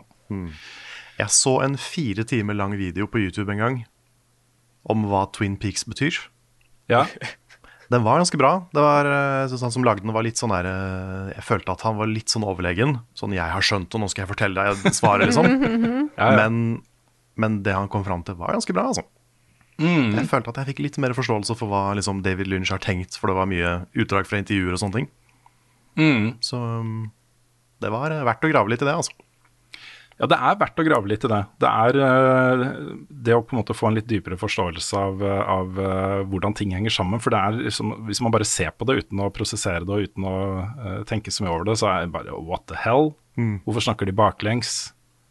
Jeg 1.19 1.33
så 1.35 1.51
en 1.61 1.75
fire 1.77 2.25
timer 2.25 2.57
lang 2.57 2.73
video 2.81 3.05
på 3.05 3.21
YouTube 3.21 3.53
en 3.53 3.61
gang 3.61 3.75
om 4.88 5.07
hva 5.11 5.27
Twin 5.35 5.59
Peaks 5.61 5.87
betyr. 5.88 6.16
Ja, 6.90 7.07
Den 7.90 8.05
var 8.07 8.21
ganske 8.21 8.38
bra. 8.38 8.53
Det 8.71 8.83
var, 8.83 9.05
eh, 9.05 9.40
jeg 9.43 9.49
synes 9.51 9.64
Han 9.66 9.73
som 9.75 9.85
lagde 9.85 10.05
den, 10.05 10.12
var 10.14 10.23
litt 10.23 10.38
sånn 10.38 10.53
der 10.55 10.66
eh, 10.71 11.31
Jeg 11.35 11.43
følte 11.43 11.75
at 11.75 11.83
han 11.83 11.97
var 11.99 12.07
litt 12.07 12.31
sånn 12.31 12.47
overlegen. 12.47 13.01
Sånn 13.19 13.35
'jeg 13.35 13.51
har 13.51 13.64
skjønt, 13.66 13.90
det, 13.90 13.99
nå 13.99 14.07
skal 14.07 14.23
jeg 14.23 14.31
fortelle 14.31 14.55
deg 14.55 14.95
svaret', 14.95 15.27
liksom. 15.27 15.49
ja, 16.21 16.29
ja. 16.31 16.37
Men, 16.38 16.83
men 17.35 17.62
det 17.66 17.75
han 17.75 17.90
kom 17.90 18.07
fram 18.07 18.23
til, 18.23 18.38
var 18.38 18.55
ganske 18.55 18.77
bra, 18.77 18.87
altså. 18.93 19.03
Jeg 19.81 20.29
følte 20.29 20.53
at 20.53 20.61
jeg 20.61 20.71
fikk 20.71 20.83
litt 20.85 20.99
mer 21.03 21.16
forståelse 21.16 21.57
for 21.57 21.66
hva 21.66 21.97
liksom, 21.97 22.21
David 22.23 22.47
Lynch 22.53 22.71
har 22.71 22.83
tenkt, 22.85 23.16
for 23.16 23.33
det 23.33 23.38
var 23.38 23.49
mye 23.49 23.73
utdrag 23.97 24.29
fra 24.29 24.38
intervjuer 24.38 24.77
og 24.77 24.83
sånne 24.83 24.99
ting. 25.01 25.09
Mm. 25.99 26.27
Så 26.45 26.61
um, 26.61 27.11
det 27.81 27.90
var 27.90 28.12
eh, 28.12 28.23
verdt 28.29 28.45
å 28.45 28.53
grave 28.53 28.71
litt 28.71 28.85
i 28.85 28.87
det, 28.87 28.95
altså. 28.95 29.16
Ja, 30.20 30.26
det 30.28 30.37
er 30.37 30.56
verdt 30.61 30.80
å 30.83 30.85
grave 30.85 31.09
litt 31.09 31.22
i 31.24 31.30
det. 31.33 31.38
Det 31.62 31.68
er 31.68 31.96
eh, 32.04 32.62
det 33.24 33.33
å 33.33 33.40
på 33.40 33.54
en 33.54 33.62
måte 33.62 33.76
få 33.76 33.88
en 33.88 33.96
litt 33.96 34.09
dypere 34.11 34.37
forståelse 34.37 34.98
av, 35.00 35.22
eh, 35.24 35.44
av 35.48 35.78
eh, 35.80 36.16
hvordan 36.28 36.56
ting 36.59 36.74
henger 36.76 36.92
sammen. 36.92 37.22
For 37.24 37.33
det 37.33 37.40
er 37.40 37.61
liksom, 37.70 37.94
hvis 38.04 38.20
man 38.20 38.35
bare 38.35 38.48
ser 38.48 38.74
på 38.76 38.85
det 38.88 38.98
uten 39.00 39.22
å 39.24 39.30
prosessere 39.33 39.80
det 39.88 39.94
og 39.96 40.11
uten 40.11 40.26
å 40.28 40.35
tenke 41.09 41.33
så 41.33 41.46
mye 41.46 41.54
over 41.54 41.70
det, 41.70 41.78
så 41.80 41.88
er 41.88 42.04
det 42.04 42.12
bare 42.12 42.37
what 42.37 42.66
the 42.68 42.76
hell? 42.83 43.14
Hvorfor 43.64 43.87
snakker 43.87 44.11
de 44.11 44.12
baklengs? 44.12 44.90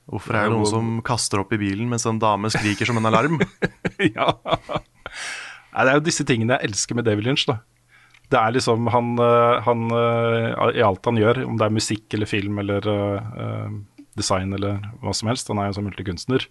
Hvorfor 0.10 0.34
er 0.34 0.47
det 0.47 0.56
noen 0.56 0.65
som 0.71 0.88
kaster 1.06 1.43
opp 1.43 1.54
i 1.54 1.60
bilen 1.62 1.91
mens 1.91 2.08
en 2.10 2.17
dame 2.17 2.49
skriker 2.49 2.89
som 2.89 2.97
en 2.97 3.06
alarm? 3.12 3.38
ja. 4.17 4.32
Nei, 4.41 5.84
det 5.84 5.91
er 5.91 5.99
jo 5.99 6.06
disse 6.08 6.25
tingene 6.25 6.58
jeg 6.58 6.71
elsker 6.71 6.97
med 6.97 7.06
David 7.06 7.30
Lynch, 7.30 7.45
da. 7.45 7.60
Det 8.30 8.41
er 8.41 8.58
liksom 8.58 8.89
han, 8.93 9.13
han 9.65 9.86
I 9.89 10.82
alt 10.86 11.06
han 11.10 11.17
gjør, 11.17 11.43
om 11.45 11.62
det 11.62 11.65
er 11.65 11.78
musikk 11.78 12.17
eller 12.17 12.30
film 12.30 12.60
eller 12.62 12.89
eh, 12.89 13.78
design 14.20 14.54
eller 14.58 14.84
hva 15.02 15.16
som 15.16 15.32
helst, 15.32 15.50
han 15.52 15.62
er 15.62 15.70
jo 15.70 15.80
sånn 15.80 15.90
multikunstner, 15.90 16.46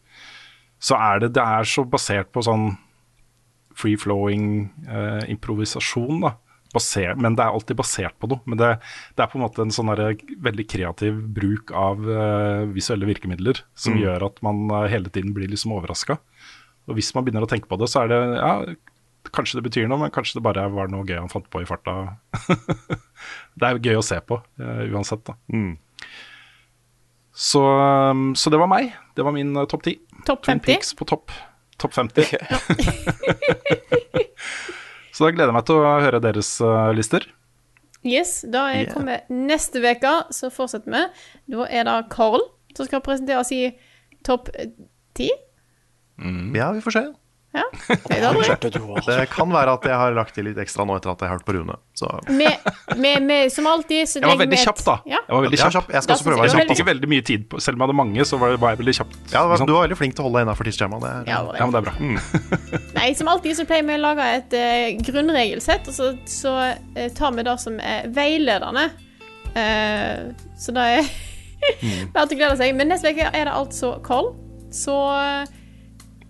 så 0.83 0.99
er 0.99 1.25
det, 1.25 1.33
det 1.39 1.45
er 1.45 1.69
så 1.69 1.85
basert 1.89 2.31
på 2.35 2.45
sånn 2.47 2.71
free-flowing 3.79 4.69
eh, 4.89 5.25
improvisasjon, 5.35 6.23
da. 6.27 6.37
Baser, 6.69 7.15
men 7.17 7.33
det 7.33 7.41
er 7.41 7.55
alltid 7.57 7.79
basert 7.79 8.17
på 8.21 8.29
noe. 8.29 8.43
Men 8.45 8.59
det, 8.61 8.67
det 9.17 9.23
er 9.25 9.31
på 9.33 9.39
en 9.39 9.45
måte 9.47 9.63
en 9.65 9.73
sånn 9.73 9.89
veldig 9.89 10.67
kreativ 10.69 11.23
bruk 11.39 11.73
av 11.73 12.03
eh, 12.13 12.67
visuelle 12.75 13.09
virkemidler 13.09 13.63
som 13.73 13.97
gjør 13.97 14.27
at 14.27 14.43
man 14.45 14.67
eh, 14.67 14.91
hele 14.93 15.09
tiden 15.09 15.33
blir 15.37 15.49
liksom 15.49 15.73
overraska. 15.79 16.19
Og 16.89 16.99
hvis 16.99 17.09
man 17.17 17.25
begynner 17.25 17.47
å 17.47 17.49
tenke 17.49 17.71
på 17.71 17.79
det, 17.81 17.89
så 17.89 18.03
er 18.03 18.13
det 18.13 18.21
ja, 18.37 18.53
kanskje 19.33 19.59
det 19.59 19.67
betyr 19.71 19.89
noe, 19.89 20.03
men 20.05 20.13
kanskje 20.13 20.39
det 20.39 20.45
bare 20.45 20.67
var 20.73 20.93
noe 20.93 21.09
gøy 21.09 21.19
han 21.19 21.33
fant 21.33 21.49
på 21.49 21.65
i 21.65 21.69
farta. 21.69 21.97
det 23.59 23.69
er 23.71 23.83
gøy 23.89 24.01
å 24.01 24.05
se 24.05 24.21
på, 24.25 24.41
eh, 24.61 24.85
uansett, 24.93 25.25
da. 25.29 25.39
Mm. 25.53 25.77
Så, 27.39 27.61
um, 27.63 28.33
så 28.35 28.51
det 28.51 28.59
var 28.59 28.67
meg. 28.71 28.91
Det 29.15 29.23
var 29.23 29.31
min 29.37 29.53
uh, 29.55 29.63
topp 29.71 29.85
ti. 29.87 29.93
Topp 30.27 30.43
Twin 30.43 30.59
50. 30.59 30.67
Peaks 30.67 30.91
på 30.99 31.07
topp. 31.07 31.31
Topp 31.79 31.95
50. 31.95 32.35
så 35.15 35.27
da 35.29 35.35
gleder 35.35 35.53
jeg 35.53 35.57
meg 35.59 35.67
til 35.69 35.79
å 35.79 35.93
høre 36.03 36.21
deres 36.25 36.51
uh, 36.65 36.91
lister. 36.97 37.27
Yes, 38.07 38.41
da 38.47 38.69
er 38.73 38.85
Yeah. 38.85 38.93
kommet 38.95 39.31
neste 39.31 39.81
uke, 39.83 40.13
så 40.35 40.51
fortsetter 40.55 40.93
vi. 40.95 41.05
Da 41.55 41.67
er 41.71 41.87
det 41.89 41.97
Carl 42.15 42.43
som 42.77 42.87
skal 42.87 43.03
presentere 43.03 43.43
sin 43.47 43.75
topp 44.27 44.51
ti. 45.19 45.31
Ja, 46.55 46.71
vi 46.75 46.83
får 46.83 46.95
se. 46.95 47.03
Ja, 47.57 47.65
det. 47.89 49.07
Det 49.07 49.27
kan 49.33 49.49
være 49.53 49.73
at 49.79 49.87
jeg 49.89 49.97
har 49.97 50.13
lagt 50.13 50.35
til 50.37 50.45
litt 50.45 50.59
ekstra 50.61 50.85
nå 50.85 50.99
etter 50.99 51.15
at 51.15 51.23
jeg 51.25 51.31
har 51.31 51.39
hørt 51.39 51.47
på 51.49 51.55
Rune. 51.57 51.79
Så 51.97 52.11
med, 52.29 52.67
med, 53.01 53.25
vi, 53.25 53.39
som 53.51 53.67
alltid, 53.67 54.05
så 54.11 54.21
Jeg 54.21 54.29
var 54.29 54.41
veldig 54.43 54.59
kjapp, 54.61 54.83
da. 54.85 54.97
Ja. 55.09 55.23
Jeg 55.23 55.35
var 55.35 55.47
veldig 55.47 55.61
kjapp. 55.63 55.89
Jeg 55.95 56.05
skal 56.05 56.13
Da 56.13 56.17
også 56.19 56.27
prøve 56.27 56.39
å 56.39 56.43
være 56.45 56.59
kjapp. 56.59 56.73
ikke 56.77 56.87
veldig 56.91 57.11
mye 57.11 57.25
tid 57.31 57.47
på 57.49 57.63
Selv 57.65 57.79
om 57.79 57.83
jeg 57.83 57.89
hadde 57.89 57.99
mange, 58.03 58.27
så 58.29 58.41
var, 58.41 58.57
var 58.61 58.75
jeg 58.75 58.81
veldig 58.83 58.95
kjapp. 59.01 59.17
Ja, 59.33 59.45
sant? 59.57 59.71
du 59.71 59.75
var 59.75 59.87
veldig 59.87 59.99
flink 60.01 60.19
til 60.19 60.25
å 60.25 60.29
holde 60.29 60.43
deg 60.43 60.49
innafor 60.49 60.69
tidsskjemaet. 60.69 61.07
Det 61.07 61.33
Ja, 61.33 61.41
ja, 61.57 61.69
men 61.71 61.75
det 61.75 61.81
er 61.81 61.87
bra. 61.89 61.95
Nei, 62.99 63.09
som 63.17 63.33
alltid 63.33 63.57
så 63.59 63.67
pleier 63.69 63.89
vi 63.89 63.97
å 63.97 64.03
lage 64.03 64.29
et 64.37 64.59
uh, 64.61 65.05
grunnregelsett, 65.09 65.89
og 65.89 65.97
så, 65.97 66.11
så 66.29 66.55
uh, 66.69 67.09
tar 67.17 67.33
vi 67.39 67.47
det 67.49 67.57
som 67.65 67.81
er 67.81 68.13
veiledende. 68.13 68.91
Uh, 69.57 70.37
så 70.61 70.77
det 70.77 70.91
er 70.99 71.11
Bare 72.15 72.29
til 72.29 72.37
å 72.37 72.39
glede 72.39 72.57
seg. 72.61 72.77
Men 72.79 72.93
neste 72.93 73.11
uke 73.11 73.31
er 73.33 73.49
det 73.49 73.55
altså 73.55 73.97
koll, 74.07 74.31
Så 74.71 74.95
eh, 75.17 75.49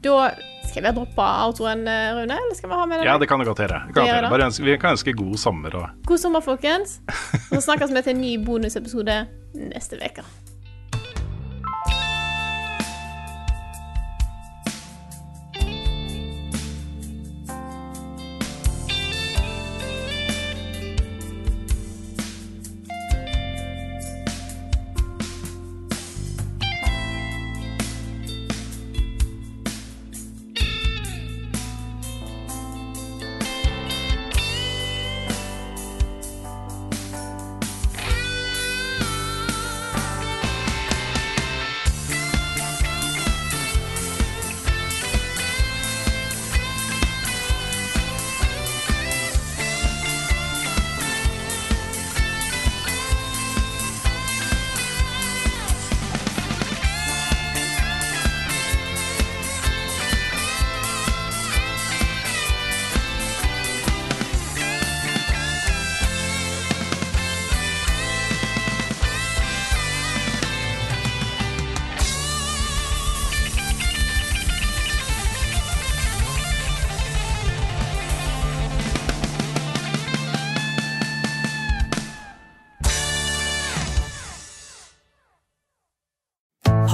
da 0.04 0.31
Skal 0.68 0.85
vi 0.85 0.90
droppe 0.98 1.28
outroen, 1.46 1.87
eh, 1.88 2.11
Rune, 2.18 2.37
eller 2.37 2.57
skal 2.57 2.70
vi 2.70 2.76
ha 2.76 2.87
med 2.87 2.98
den? 3.00 3.07
Ja, 3.09 3.16
det 3.18 3.28
kan 3.28 3.40
du 3.40 3.48
godt 3.48 3.62
gjøre. 3.64 3.81
Vi 4.61 4.76
kan 4.78 4.90
ønske 4.96 5.16
god 5.16 5.38
sommer 5.40 5.74
og 5.74 5.88
God 6.07 6.18
sommer, 6.18 6.44
folkens. 6.44 7.00
Så 7.52 7.64
snakkes 7.64 7.94
vi 7.94 8.02
til 8.04 8.16
en 8.16 8.20
ny 8.20 8.37
bonusepisode 8.44 9.22
neste 9.54 9.96
uke. 10.04 10.26